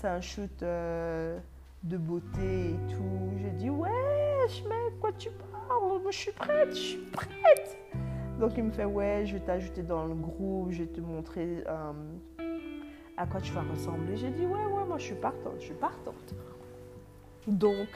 un 0.04 0.22
shoot 0.22 0.62
euh, 0.62 1.40
de 1.84 1.98
beauté 1.98 2.72
et 2.72 2.94
tout. 2.94 3.32
Je 3.38 3.48
dis 3.50 3.70
ouais, 3.70 3.90
mec, 4.68 5.00
quoi 5.00 5.14
tu 5.14 5.30
parles? 5.30 6.02
Je 6.12 6.18
suis 6.18 6.34
prête, 6.34 6.70
je 6.70 6.82
suis 6.82 7.06
prête. 7.12 7.78
Donc 8.40 8.58
il 8.58 8.66
me 8.66 8.72
fait 8.72 8.86
ouais, 8.86 9.26
je 9.26 9.38
vais 9.38 9.44
t'ajouter 9.46 9.84
dans 9.84 10.06
le 10.06 10.14
groupe, 10.14 10.72
je 10.72 10.84
vais 10.84 10.90
te 10.90 11.00
montrer 11.00 11.64
à 13.16 13.26
quoi 13.26 13.40
tu 13.40 13.54
vas 13.54 13.62
ressembler. 13.62 14.18
J'ai 14.18 14.32
dit 14.32 14.46
ouais, 14.46 14.66
ouais, 14.66 14.86
moi 14.86 14.98
je 14.98 15.04
suis 15.04 15.16
partante, 15.16 15.54
je 15.60 15.66
suis 15.66 15.74
partante. 15.76 16.36
Donc 17.48 17.88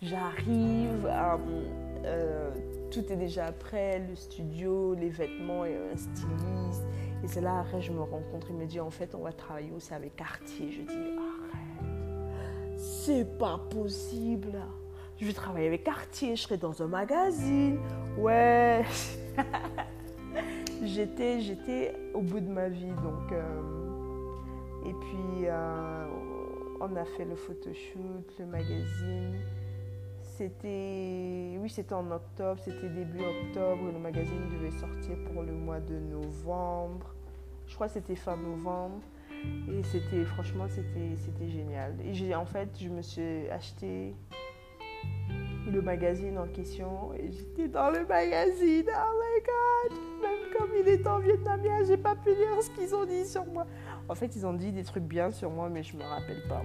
J'arrive, 0.00 1.06
euh, 1.06 1.36
euh, 2.04 2.50
tout 2.92 3.12
est 3.12 3.16
déjà 3.16 3.50
prêt, 3.50 4.00
le 4.08 4.14
studio, 4.14 4.94
les 4.94 5.08
vêtements 5.08 5.64
et 5.64 5.76
un 5.76 5.96
styliste. 5.96 6.84
Et 7.24 7.26
c'est 7.26 7.40
là, 7.40 7.58
après, 7.58 7.80
je 7.80 7.90
me 7.90 8.02
rencontre. 8.02 8.46
Il 8.50 8.56
me 8.56 8.66
dit, 8.66 8.78
en 8.78 8.90
fait, 8.90 9.16
on 9.16 9.22
va 9.22 9.32
travailler 9.32 9.72
aussi 9.72 9.92
avec 9.92 10.14
Cartier. 10.14 10.70
Je 10.70 10.82
dis, 10.82 11.16
arrête, 11.18 12.76
c'est 12.76 13.38
pas 13.38 13.60
possible. 13.70 14.60
Je 15.16 15.26
vais 15.26 15.32
travailler 15.32 15.66
avec 15.66 15.82
Cartier, 15.82 16.36
je 16.36 16.42
serai 16.42 16.58
dans 16.58 16.80
un 16.80 16.86
magazine. 16.86 17.80
Ouais. 18.16 18.84
j'étais, 20.84 21.40
j'étais 21.40 21.96
au 22.14 22.20
bout 22.20 22.38
de 22.38 22.48
ma 22.48 22.68
vie. 22.68 22.92
Donc, 23.02 23.32
euh, 23.32 23.60
et 24.86 24.92
puis, 24.92 25.46
on 26.80 26.94
a 26.94 27.04
fait 27.04 27.24
le 27.24 27.34
photoshoot, 27.34 28.32
le 28.38 28.46
magazine. 28.46 29.34
C'était, 30.38 31.58
oui, 31.60 31.68
c'était 31.68 31.94
en 31.94 32.12
octobre, 32.12 32.60
c'était 32.64 32.88
début 32.88 33.18
octobre. 33.18 33.90
Le 33.92 33.98
magazine 33.98 34.48
devait 34.52 34.70
sortir 34.70 35.16
pour 35.24 35.42
le 35.42 35.50
mois 35.50 35.80
de 35.80 35.98
novembre. 35.98 37.12
Je 37.66 37.74
crois 37.74 37.88
que 37.88 37.94
c'était 37.94 38.14
fin 38.14 38.36
novembre. 38.36 39.00
Et 39.68 39.82
c'était, 39.82 40.24
franchement, 40.24 40.68
c'était, 40.68 41.16
c'était 41.16 41.48
génial. 41.48 41.96
Et 42.04 42.14
j'ai, 42.14 42.36
en 42.36 42.46
fait, 42.46 42.68
je 42.80 42.88
me 42.88 43.02
suis 43.02 43.50
acheté 43.50 44.14
le 45.66 45.82
magazine 45.82 46.38
en 46.38 46.46
question 46.46 47.12
et 47.14 47.32
j'étais 47.32 47.66
dans 47.66 47.90
le 47.90 48.06
magazine. 48.06 48.86
Oh 48.86 49.20
my 49.20 49.42
god! 49.42 49.98
Même 50.22 50.56
comme 50.56 50.70
il 50.78 50.86
est 50.86 51.04
en 51.08 51.18
vietnamien, 51.18 51.82
j'ai 51.82 51.96
pas 51.96 52.14
pu 52.14 52.28
lire 52.28 52.62
ce 52.62 52.70
qu'ils 52.70 52.94
ont 52.94 53.06
dit 53.06 53.26
sur 53.26 53.44
moi. 53.44 53.66
En 54.08 54.14
fait, 54.14 54.36
ils 54.36 54.46
ont 54.46 54.54
dit 54.54 54.70
des 54.70 54.84
trucs 54.84 55.02
bien 55.02 55.32
sur 55.32 55.50
moi, 55.50 55.68
mais 55.68 55.82
je 55.82 55.96
me 55.96 56.04
rappelle 56.04 56.46
pas. 56.48 56.62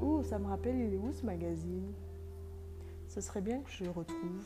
Oh, 0.00 0.22
ça 0.22 0.38
me 0.38 0.46
rappelle, 0.46 0.76
il 0.76 0.94
est 0.94 0.96
où 0.96 1.12
ce 1.12 1.26
magazine? 1.26 1.92
Ce 3.20 3.26
serait 3.26 3.40
bien 3.40 3.58
que 3.58 3.70
je 3.70 3.82
le 3.82 3.90
retrouve. 3.90 4.44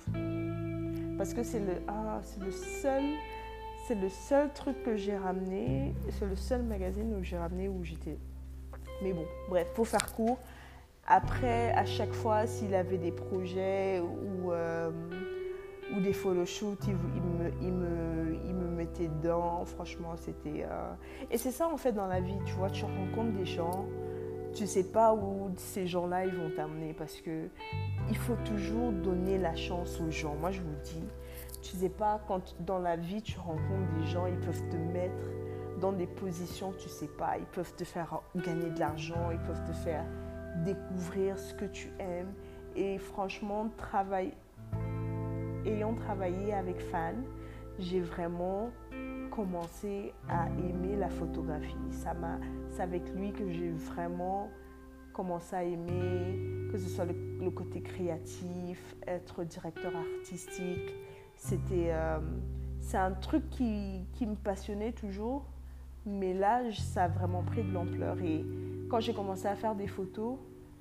Parce 1.19 1.35
que 1.35 1.43
c'est 1.43 1.61
le, 1.61 1.83
ah, 1.89 2.21
c'est 2.23 2.43
le 2.43 2.51
seul, 2.51 3.03
c'est 3.87 3.95
le 3.95 4.09
seul 4.09 4.51
truc 4.55 4.83
que 4.83 4.97
j'ai 4.97 5.15
ramené, 5.15 5.95
c'est 6.09 6.25
le 6.25 6.37
seul 6.37 6.63
magazine 6.63 7.15
où 7.15 7.23
j'ai 7.23 7.37
ramené 7.37 7.69
où 7.69 7.85
j'étais. 7.85 8.17
Mais 9.03 9.13
bon, 9.13 9.27
bref, 9.51 9.71
pour 9.75 9.87
faire 9.87 10.15
court, 10.15 10.39
après, 11.07 11.73
à 11.73 11.85
chaque 11.85 12.15
fois, 12.15 12.47
s'il 12.47 12.75
avait 12.75 12.97
des 12.97 13.13
projets 13.13 14.01
ou, 14.01 14.53
euh, 14.53 14.91
ou 15.95 16.01
des 16.01 16.15
photoshoots, 16.15 16.87
il, 16.87 16.97
il, 17.15 17.23
me, 17.23 17.51
il, 17.61 17.73
me, 17.73 18.37
il, 18.47 18.55
me, 18.55 18.69
mettait 18.71 19.09
dedans. 19.09 19.67
Franchement, 19.67 20.17
c'était. 20.17 20.65
Euh, 20.65 20.95
Et 21.31 21.37
c'est 21.37 21.51
ça, 21.51 21.69
en 21.69 21.77
fait, 21.77 21.93
dans 21.93 22.07
la 22.07 22.21
vie, 22.21 22.39
tu 22.47 22.55
vois, 22.55 22.71
tu 22.71 22.87
rencontres 22.87 23.37
des 23.37 23.45
gens, 23.45 23.87
tu 24.55 24.67
sais 24.67 24.85
pas 24.85 25.15
où 25.15 25.51
ces 25.57 25.87
gens-là, 25.87 26.27
vont 26.27 26.51
t'amener 26.55 26.93
parce 26.93 27.21
que 27.21 27.49
il 28.09 28.17
faut 28.17 28.37
toujours 28.45 28.93
donner 28.93 29.39
la 29.39 29.55
chance 29.55 30.01
aux 30.01 30.11
gens. 30.11 30.35
Moi, 30.35 30.51
je 30.51 30.61
vous 30.61 30.77
dis, 30.85 31.05
tu 31.63 31.77
sais 31.77 31.89
pas, 31.89 32.21
quand 32.29 32.55
dans 32.61 32.79
la 32.79 32.97
vie, 32.97 33.23
tu 33.23 33.39
rencontres 33.39 33.95
des 33.99 34.07
gens, 34.07 34.27
ils 34.27 34.39
peuvent 34.39 34.69
te 34.69 34.77
mettre 34.77 35.29
dans 35.81 35.93
des 35.93 36.07
positions 36.07 36.73
tu 36.79 36.89
sais 36.89 37.09
pas. 37.09 37.37
Ils 37.39 37.47
peuvent 37.47 37.75
te 37.75 37.85
faire 37.85 38.21
gagner 38.37 38.71
de 38.71 38.79
l'argent, 38.79 39.31
ils 39.33 39.41
peuvent 39.41 39.65
te 39.65 39.73
faire 39.73 40.05
découvrir 40.65 41.39
ce 41.39 41.55
que 41.55 41.65
tu 41.65 41.93
aimes. 41.99 42.33
Et 42.77 42.99
franchement, 42.99 43.69
travail, 43.77 44.33
ayant 45.67 45.95
travaillé 45.95 46.55
avec 46.55 46.81
Fan, 46.81 47.23
j'ai 47.79 48.01
vraiment 48.01 48.71
commencé 49.35 50.13
à 50.29 50.49
aimer 50.49 50.97
la 50.97 51.09
photographie. 51.09 51.75
C'est 51.91 52.83
avec 52.83 53.09
lui 53.15 53.33
que 53.33 53.49
j'ai 53.51 53.71
vraiment 53.71 54.51
commencé 55.13 55.57
à 55.57 55.65
aimer, 55.65 56.69
que 56.71 56.79
ce 56.79 56.89
soit 56.89 57.07
le, 57.07 57.15
le 57.41 57.51
côté 57.51 57.81
créatif, 57.81 58.95
être 59.07 59.45
directeur 59.45 59.93
artistique. 59.97 60.95
C'était, 61.35 61.93
euh, 61.93 62.19
c'est 62.81 62.99
un 62.99 63.13
truc 63.13 63.49
qui, 63.51 64.07
qui, 64.13 64.27
me 64.27 64.37
passionnait 64.37 64.93
toujours, 64.93 65.47
mais 66.05 66.35
là, 66.35 66.63
ça 66.73 67.05
a 67.05 67.09
vraiment 67.09 67.43
pris 67.43 67.63
de 67.63 67.73
l'ampleur. 67.73 68.21
Et 68.21 68.45
quand 68.91 69.01
j'ai 69.01 69.15
commencé 69.15 69.47
à 69.47 69.57
faire 69.57 69.75
des 69.75 69.87
photos, 69.89 70.39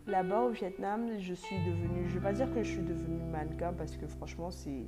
là-bas 0.08 0.42
au 0.42 0.50
Vietnam, 0.50 1.10
je 1.20 1.34
suis 1.34 1.58
devenue, 1.66 2.04
je 2.08 2.16
ne 2.16 2.20
vais 2.20 2.24
pas 2.24 2.34
dire 2.34 2.54
que 2.54 2.64
je 2.64 2.70
suis 2.70 2.84
devenue 2.84 3.22
mannequin 3.32 3.72
parce 3.74 3.96
que 3.96 4.08
franchement, 4.08 4.52
c'est, 4.52 4.86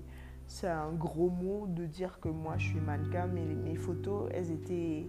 c'est 0.47 0.67
un 0.67 0.91
gros 0.91 1.29
mot 1.29 1.67
de 1.67 1.86
dire 1.86 2.19
que 2.19 2.29
moi 2.29 2.56
je 2.58 2.69
suis 2.69 2.79
mannequin, 2.79 3.27
mais 3.27 3.43
mes 3.43 3.75
photos, 3.75 4.29
elles 4.34 4.51
étaient, 4.51 5.08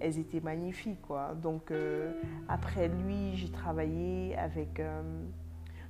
elles 0.00 0.18
étaient 0.18 0.40
magnifiques. 0.40 1.02
Quoi. 1.02 1.34
Donc 1.34 1.70
euh, 1.70 2.12
après 2.48 2.88
lui, 2.88 3.34
j'ai 3.36 3.50
travaillé 3.50 4.36
avec... 4.36 4.80
Euh, 4.80 5.02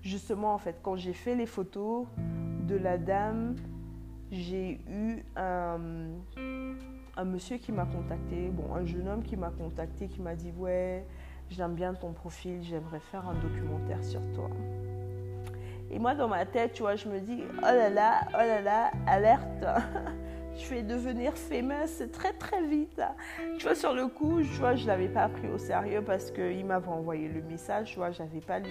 justement, 0.02 0.55
en 0.55 0.59
fait, 0.59 0.81
quand 0.83 0.96
j'ai 0.96 1.12
fait 1.12 1.35
les 1.35 1.46
photos 1.46 2.07
de 2.68 2.76
la 2.76 2.98
dame, 2.98 3.57
j'ai 4.31 4.81
eu 4.88 5.24
un, 5.37 5.78
un 7.16 7.24
monsieur 7.24 7.59
qui 7.59 7.72
m'a 7.72 7.87
contacté, 7.87 8.48
bon, 8.48 8.74
un 8.74 8.85
jeune 8.85 9.09
homme 9.09 9.22
qui 9.22 9.37
m'a 9.37 9.50
contacté, 9.50 10.09
qui 10.09 10.20
m'a 10.20 10.35
dit, 10.35 10.52
ouais, 10.57 11.07
j'aime 11.50 11.74
bien 11.74 11.94
ton 11.94 12.12
profil, 12.12 12.62
j'aimerais 12.62 13.00
faire 13.00 13.28
un 13.28 13.35
documentaire 13.35 14.02
sur 14.02 14.20
toi. 14.33 14.50
Et 15.92 15.98
moi, 15.98 16.14
dans 16.14 16.28
ma 16.28 16.46
tête, 16.46 16.72
tu 16.72 16.83
vois, 16.83 16.96
je 16.96 17.09
me 17.09 17.20
dis, 17.20 17.42
oh 17.59 17.61
là 17.62 17.90
là, 17.90 18.22
oh 18.33 18.38
là 18.38 18.61
là, 18.62 18.90
alerte. 19.07 19.64
je 20.57 20.68
vais 20.68 20.83
devenir 20.83 21.37
famous 21.37 22.02
très 22.12 22.33
très 22.33 22.62
vite. 22.66 23.00
Tu 23.59 23.66
vois, 23.66 23.74
sur 23.74 23.92
le 23.92 24.07
coup, 24.09 24.40
tu 24.40 24.59
vois, 24.59 24.74
je 24.74 24.85
ne 24.85 24.88
l'avais 24.88 25.09
pas 25.09 25.28
pris 25.28 25.48
au 25.48 25.59
sérieux 25.59 26.02
parce 26.02 26.31
qu'il 26.31 26.64
m'avait 26.64 26.88
envoyé 26.88 27.28
le 27.28 27.42
message, 27.42 27.90
tu 27.90 27.96
vois, 27.96 28.11
je 28.11 28.22
n'avais 28.22 28.40
pas 28.40 28.59
lu 28.59 28.70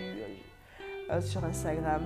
euh, 1.11 1.21
sur 1.21 1.43
Instagram. 1.45 2.01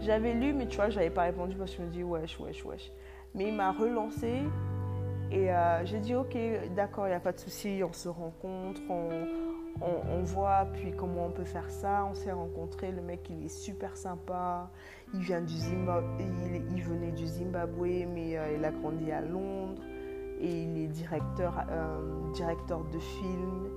J'avais 0.00 0.34
lu, 0.34 0.52
mais 0.52 0.66
tu 0.66 0.76
vois, 0.76 0.88
je 0.88 0.96
n'avais 0.96 1.10
pas 1.10 1.22
répondu 1.22 1.56
parce 1.56 1.72
que 1.72 1.78
je 1.78 1.82
me 1.82 1.90
dis, 1.90 2.04
wesh, 2.04 2.38
wesh, 2.38 2.64
wesh. 2.64 2.92
Mais 3.34 3.48
il 3.48 3.54
m'a 3.54 3.72
relancé 3.72 4.42
et 5.30 5.52
euh, 5.52 5.84
j'ai 5.84 5.98
dit, 5.98 6.14
ok, 6.14 6.36
d'accord, 6.74 7.06
il 7.06 7.10
n'y 7.10 7.16
a 7.16 7.20
pas 7.20 7.32
de 7.32 7.38
souci, 7.38 7.82
on 7.84 7.92
se 7.92 8.08
rencontre, 8.08 8.80
on, 8.88 9.08
on, 9.80 10.22
voit 10.22 10.66
puis 10.74 10.92
comment 10.92 11.26
on 11.26 11.30
peut 11.30 11.44
faire 11.44 11.70
ça. 11.70 12.06
On 12.10 12.14
s'est 12.14 12.32
rencontrés, 12.32 12.92
le 12.92 13.02
mec 13.02 13.28
il 13.30 13.44
est 13.44 13.48
super 13.48 13.96
sympa. 13.96 14.70
Il, 15.14 15.20
vient 15.20 15.40
du 15.40 15.54
Zimbabwe, 15.54 16.06
il, 16.20 16.76
il 16.76 16.82
venait 16.82 17.12
du 17.12 17.26
Zimbabwe, 17.26 18.06
mais 18.12 18.36
euh, 18.36 18.56
il 18.56 18.64
a 18.64 18.70
grandi 18.70 19.10
à 19.10 19.20
Londres 19.20 19.82
et 20.40 20.62
il 20.64 20.78
est 20.78 20.88
directeur, 20.88 21.64
euh, 21.70 22.32
directeur 22.32 22.84
de 22.84 22.98
film. 22.98 23.68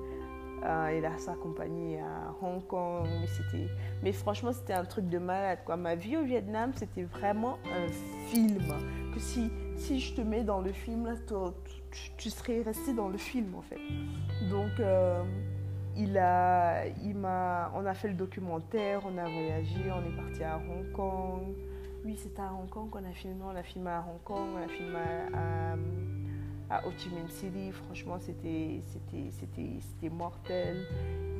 Euh, 0.66 0.96
il 0.98 1.06
a 1.06 1.18
sa 1.18 1.34
compagnie 1.34 1.98
à 1.98 2.34
Hong 2.42 2.66
Kong. 2.68 3.06
Mais, 3.20 3.28
c'était, 3.28 3.68
mais 4.02 4.14
franchement, 4.14 4.54
c'était 4.54 4.74
un 4.74 4.86
truc 4.86 5.10
de 5.10 5.18
malade. 5.18 5.60
Quoi. 5.66 5.76
Ma 5.76 5.96
vie 5.96 6.16
au 6.16 6.24
Vietnam, 6.24 6.72
c'était 6.74 7.04
vraiment 7.04 7.58
un 7.66 7.88
film. 8.30 8.64
Que 9.14 9.20
si, 9.20 9.52
si 9.76 10.00
je 10.00 10.16
te 10.16 10.22
mets 10.22 10.44
dans 10.44 10.62
le 10.62 10.72
film, 10.72 11.06
là, 11.06 11.16
tu, 11.92 12.12
tu 12.18 12.30
serais 12.30 12.62
resté 12.62 12.94
dans 12.94 13.10
le 13.10 13.18
film 13.18 13.56
en 13.56 13.62
fait. 13.62 13.80
Donc 14.50 14.72
on 15.96 17.86
a 17.86 17.94
fait 17.94 18.08
le 18.08 18.14
documentaire, 18.14 19.02
on 19.06 19.18
a 19.18 19.24
voyagé, 19.24 19.92
on 19.92 20.08
est 20.08 20.16
parti 20.16 20.44
à 20.44 20.58
Hong 20.58 20.92
Kong. 20.92 21.56
Oui, 22.06 22.18
c'était 22.18 22.42
à 22.42 22.52
Hong 22.54 22.70
Kong 22.70 22.90
qu'on 22.90 23.06
a 23.06 23.14
filmé. 23.14 23.38
On 23.44 23.56
a 23.56 23.64
filmé 23.64 23.90
à 23.90 24.00
Hong 24.00 24.22
Kong, 24.24 24.50
on 24.56 24.64
a 24.64 24.68
filmé 24.68 25.00
à, 25.34 25.76
à, 26.76 26.82
City. 27.30 27.72
Franchement, 27.72 28.18
c'était, 28.20 28.82
mortel. 30.10 30.86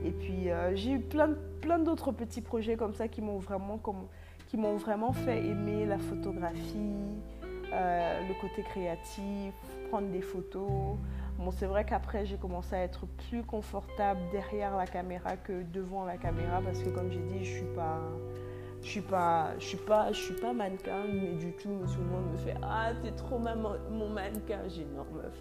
Et 0.06 0.12
puis, 0.12 0.50
euh, 0.50 0.76
j'ai 0.76 0.92
eu 0.92 1.00
plein, 1.00 1.80
d'autres 1.80 2.12
petits 2.12 2.42
projets 2.42 2.76
comme 2.76 2.94
ça 2.94 3.08
qui 3.08 3.22
m'ont 3.22 3.40
vraiment, 3.40 3.78
comme, 3.78 4.08
qui 4.48 4.58
m'ont 4.58 4.78
vraiment 4.78 5.14
fait 5.14 5.46
aimer 5.46 5.86
la 5.86 5.98
photographie, 5.98 6.96
euh, 7.74 8.28
le 8.28 8.34
côté 8.42 8.64
créatif, 8.64 9.54
prendre 9.90 10.10
des 10.10 10.22
photos. 10.22 10.98
Bon, 11.44 11.52
c'est 11.52 11.66
vrai 11.66 11.84
qu'après, 11.84 12.26
j'ai 12.26 12.38
commencé 12.38 12.74
à 12.74 12.84
être 12.84 13.06
plus 13.28 13.44
confortable 13.44 14.22
derrière 14.32 14.78
la 14.78 14.88
caméra 14.88 15.36
que 15.36 15.64
devant 15.74 16.06
la 16.06 16.16
caméra 16.16 16.62
parce 16.62 16.82
que, 16.82 16.88
comme 16.88 17.12
j'ai 17.12 17.20
dit, 17.20 17.44
je 17.44 17.58
suis 17.58 17.76
pas. 17.76 18.00
Je 18.82 18.88
suis 18.90 19.02
pas, 19.02 19.52
je 19.60 19.66
suis 19.66 19.78
pas, 19.78 20.12
je 20.12 20.20
suis 20.20 20.34
pas 20.36 20.54
mannequin, 20.54 21.04
mais 21.08 21.34
du 21.34 21.54
tout, 21.54 21.70
tout 21.86 22.00
le 22.00 22.06
monde 22.06 22.32
me 22.34 22.38
fait 22.38 22.56
Ah, 22.62 22.92
t'es 23.02 23.12
trop 23.12 23.40
ma, 23.40 23.56
mon 23.56 24.10
mannequin. 24.10 24.60
J'ai 24.68 24.86
non, 24.86 25.06
meuf. 25.14 25.38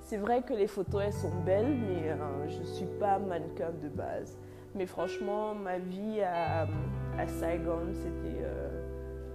C'est 0.00 0.16
vrai 0.18 0.42
que 0.42 0.52
les 0.52 0.66
photos, 0.66 1.02
elles 1.04 1.12
sont 1.12 1.34
belles, 1.44 1.74
mais 1.74 2.10
euh, 2.10 2.48
je 2.48 2.62
suis 2.62 2.86
pas 2.98 3.18
mannequin 3.18 3.70
de 3.82 3.88
base. 3.88 4.38
Mais 4.74 4.86
franchement, 4.86 5.54
ma 5.54 5.78
vie 5.78 6.20
à, 6.22 6.66
à 7.18 7.26
Saigon, 7.26 7.92
c'était 7.92 8.42
euh, 8.42 8.86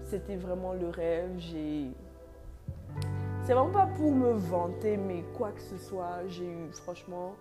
c'était 0.04 0.36
vraiment 0.36 0.74
le 0.74 0.90
rêve. 0.90 1.32
J'ai 1.38 1.92
c'est 3.44 3.54
vraiment 3.54 3.72
pas 3.72 3.88
pour 3.88 4.14
me 4.14 4.32
vanter, 4.34 4.98
mais 4.98 5.24
quoi 5.36 5.52
que 5.52 5.62
ce 5.62 5.78
soit, 5.78 6.28
j'ai 6.28 6.46
eu, 6.46 6.72
franchement, 6.72 7.36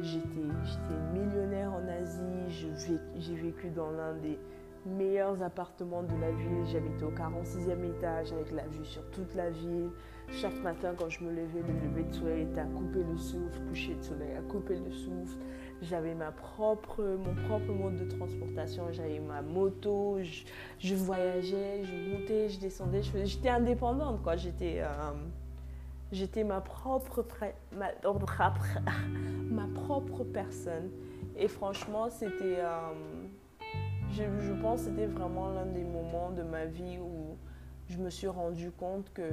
j'étais 0.00 0.98
millionnaire 1.12 1.72
en 1.72 1.86
Asie, 1.88 2.68
j'ai 3.16 3.34
vécu 3.34 3.70
dans 3.70 3.90
l'un 3.90 4.14
des 4.14 4.38
meilleurs 4.86 5.42
appartements 5.42 6.02
de 6.02 6.14
la 6.20 6.30
ville. 6.30 6.64
J'habitais 6.66 7.04
au 7.04 7.10
46e 7.10 7.84
étage 7.84 8.32
avec 8.32 8.50
la 8.52 8.66
vue 8.66 8.84
sur 8.84 9.02
toute 9.10 9.34
la 9.34 9.50
ville. 9.50 9.90
Chaque 10.30 10.60
matin, 10.62 10.94
quand 10.96 11.08
je 11.08 11.24
me 11.24 11.30
levais, 11.30 11.62
le 11.66 11.88
lever 11.88 12.04
de 12.04 12.14
soleil 12.14 12.42
était 12.42 12.60
à 12.60 12.66
couper 12.66 13.04
le 13.04 13.16
souffle, 13.16 13.60
coucher 13.68 13.94
de 13.94 14.02
soleil 14.02 14.32
à 14.36 14.42
couper 14.42 14.76
le 14.76 14.90
souffle. 14.90 15.36
J'avais 15.80 16.14
ma 16.14 16.32
propre, 16.32 17.02
mon 17.02 17.34
propre 17.46 17.72
mode 17.72 17.96
de 17.96 18.04
transportation. 18.04 18.90
J'avais 18.90 19.20
ma 19.20 19.42
moto, 19.42 20.18
je, 20.80 20.94
voyageais, 20.94 21.84
je 21.84 22.10
montais, 22.10 22.48
je 22.48 22.58
descendais. 22.58 23.02
J'étais 23.02 23.48
indépendante, 23.48 24.20
quoi. 24.22 24.36
J'étais, 24.36 24.80
euh, 24.80 25.12
j'étais 26.10 26.42
ma 26.42 26.60
propre, 26.60 27.24
ma, 27.72 27.90
ma, 29.50 29.66
propre 29.74 30.24
personne. 30.24 30.90
Et 31.36 31.46
franchement, 31.46 32.10
c'était, 32.10 32.58
euh, 32.58 32.92
je, 34.10 34.24
je 34.40 34.52
pense, 34.60 34.80
c'était 34.80 35.06
vraiment 35.06 35.50
l'un 35.50 35.66
des 35.66 35.84
moments 35.84 36.30
de 36.30 36.42
ma 36.42 36.64
vie 36.64 36.98
où 36.98 37.36
je 37.88 37.98
me 37.98 38.10
suis 38.10 38.28
rendu 38.28 38.72
compte 38.72 39.12
que, 39.12 39.30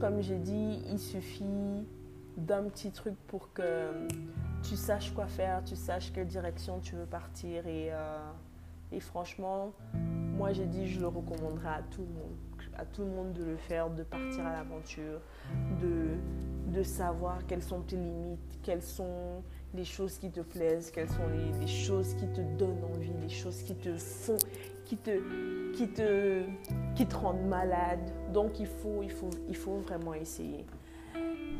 comme 0.00 0.20
j'ai 0.20 0.38
dit, 0.38 0.82
il 0.90 0.98
suffit 0.98 1.86
d'un 2.36 2.64
petit 2.64 2.90
truc 2.90 3.14
pour 3.26 3.52
que 3.52 3.62
tu 4.62 4.76
saches 4.76 5.12
quoi 5.12 5.26
faire, 5.26 5.62
tu 5.64 5.76
saches 5.76 6.12
quelle 6.12 6.26
direction 6.26 6.80
tu 6.80 6.96
veux 6.96 7.06
partir. 7.06 7.66
Et, 7.66 7.88
euh, 7.92 8.18
et 8.92 9.00
franchement, 9.00 9.72
moi 10.38 10.52
j'ai 10.52 10.66
dit, 10.66 10.88
je 10.88 11.00
le 11.00 11.08
recommanderais 11.08 11.68
à 11.68 11.82
tout 11.90 12.02
le 12.02 12.08
monde. 12.08 12.36
À 12.76 12.84
tout 12.84 13.02
le 13.02 13.10
monde 13.10 13.32
de 13.32 13.44
le 13.44 13.56
faire, 13.56 13.90
de 13.90 14.04
partir 14.04 14.46
à 14.46 14.52
l'aventure, 14.52 15.20
de, 15.80 16.82
savoir 16.84 17.44
quelles 17.48 17.62
sont 17.62 17.80
tes 17.80 17.96
limites, 17.96 18.60
quelles 18.62 18.82
sont 18.82 19.42
les 19.74 19.84
choses 19.84 20.16
qui 20.18 20.30
te 20.30 20.40
plaisent, 20.40 20.92
quelles 20.92 21.08
sont 21.08 21.26
les, 21.60 21.66
choses 21.66 22.14
qui 22.14 22.28
te 22.28 22.40
donnent 22.56 22.84
envie, 22.84 23.12
les 23.20 23.28
choses 23.28 23.62
qui 23.62 23.74
te 23.74 23.96
font, 23.96 24.36
qui 24.84 24.96
te, 24.96 26.44
rendent 27.16 27.48
malade. 27.48 28.12
Donc 28.32 28.60
il 28.60 28.66
faut 28.68 29.78
vraiment 29.78 30.14
essayer. 30.14 30.64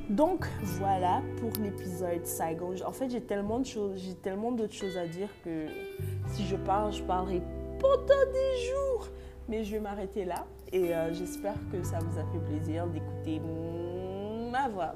Donc 0.09 0.47
voilà 0.63 1.21
pour 1.39 1.51
l'épisode 1.63 2.25
Saigon. 2.25 2.75
En 2.87 2.93
fait, 2.93 3.11
j'ai 3.11 3.21
tellement 3.21 3.59
de 3.59 3.67
choses, 3.67 4.01
j'ai 4.03 4.15
tellement 4.15 4.53
d'autres 4.53 4.75
choses 4.75 4.97
à 4.97 5.07
dire 5.07 5.29
que 5.45 5.67
si 6.29 6.47
je 6.47 6.57
parle, 6.57 6.93
je 6.93 7.03
parlerai 7.03 7.43
pendant 7.79 8.33
des 8.33 8.67
jours. 8.69 9.09
Mais 9.49 9.65
je 9.65 9.73
vais 9.73 9.81
m'arrêter 9.81 10.27
là 10.27 10.47
et 10.73 10.95
euh, 10.95 11.13
j'espère 11.15 11.55
que 11.73 11.83
ça 11.83 11.99
vous 12.01 12.19
a 12.19 12.25
fait 12.25 12.39
plaisir 12.39 12.87
d'écouter 12.87 13.41
ma 14.51 14.69
voix 14.69 14.95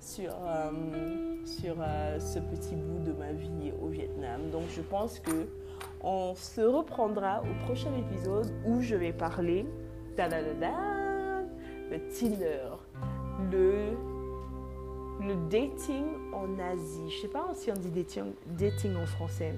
sur, 0.00 0.32
euh, 0.32 0.70
sur 1.44 1.76
euh, 1.78 2.18
ce 2.18 2.38
petit 2.38 2.74
bout 2.74 3.04
de 3.04 3.12
ma 3.12 3.32
vie 3.32 3.72
au 3.82 3.88
Vietnam. 3.88 4.50
Donc 4.50 4.64
je 4.74 4.80
pense 4.80 5.18
que 5.18 5.46
On 6.02 6.34
se 6.34 6.60
reprendra 6.60 7.42
au 7.42 7.64
prochain 7.64 7.90
épisode 7.96 8.50
où 8.66 8.80
je 8.80 8.96
vais 8.96 9.12
parler 9.12 9.66
le 10.16 11.98
Tinder, 12.10 12.76
le, 13.50 14.11
le 15.26 15.34
dating 15.48 16.04
en 16.32 16.58
Asie. 16.58 17.10
Je 17.10 17.22
sais 17.22 17.28
pas 17.28 17.50
si 17.54 17.70
on 17.70 17.74
dit 17.74 17.90
dating, 17.90 18.32
dating 18.46 18.96
en 18.96 19.06
français. 19.06 19.54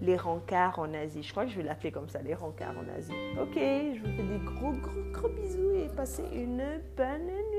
Les 0.00 0.16
rencarts 0.16 0.78
en 0.78 0.94
Asie. 0.94 1.22
Je 1.22 1.30
crois 1.32 1.44
que 1.44 1.50
je 1.50 1.56
vais 1.56 1.64
l'appeler 1.64 1.90
comme 1.90 2.08
ça, 2.08 2.22
les 2.22 2.34
rencarts 2.34 2.74
en 2.76 2.96
Asie. 2.96 3.12
Ok, 3.40 3.54
je 3.56 3.98
vous 3.98 4.16
fais 4.16 4.22
des 4.22 4.38
gros, 4.44 4.72
gros, 4.72 5.12
gros 5.12 5.28
bisous 5.28 5.72
et 5.74 5.88
passez 5.96 6.22
une 6.32 6.62
bonne 6.96 7.26
nuit. 7.26 7.57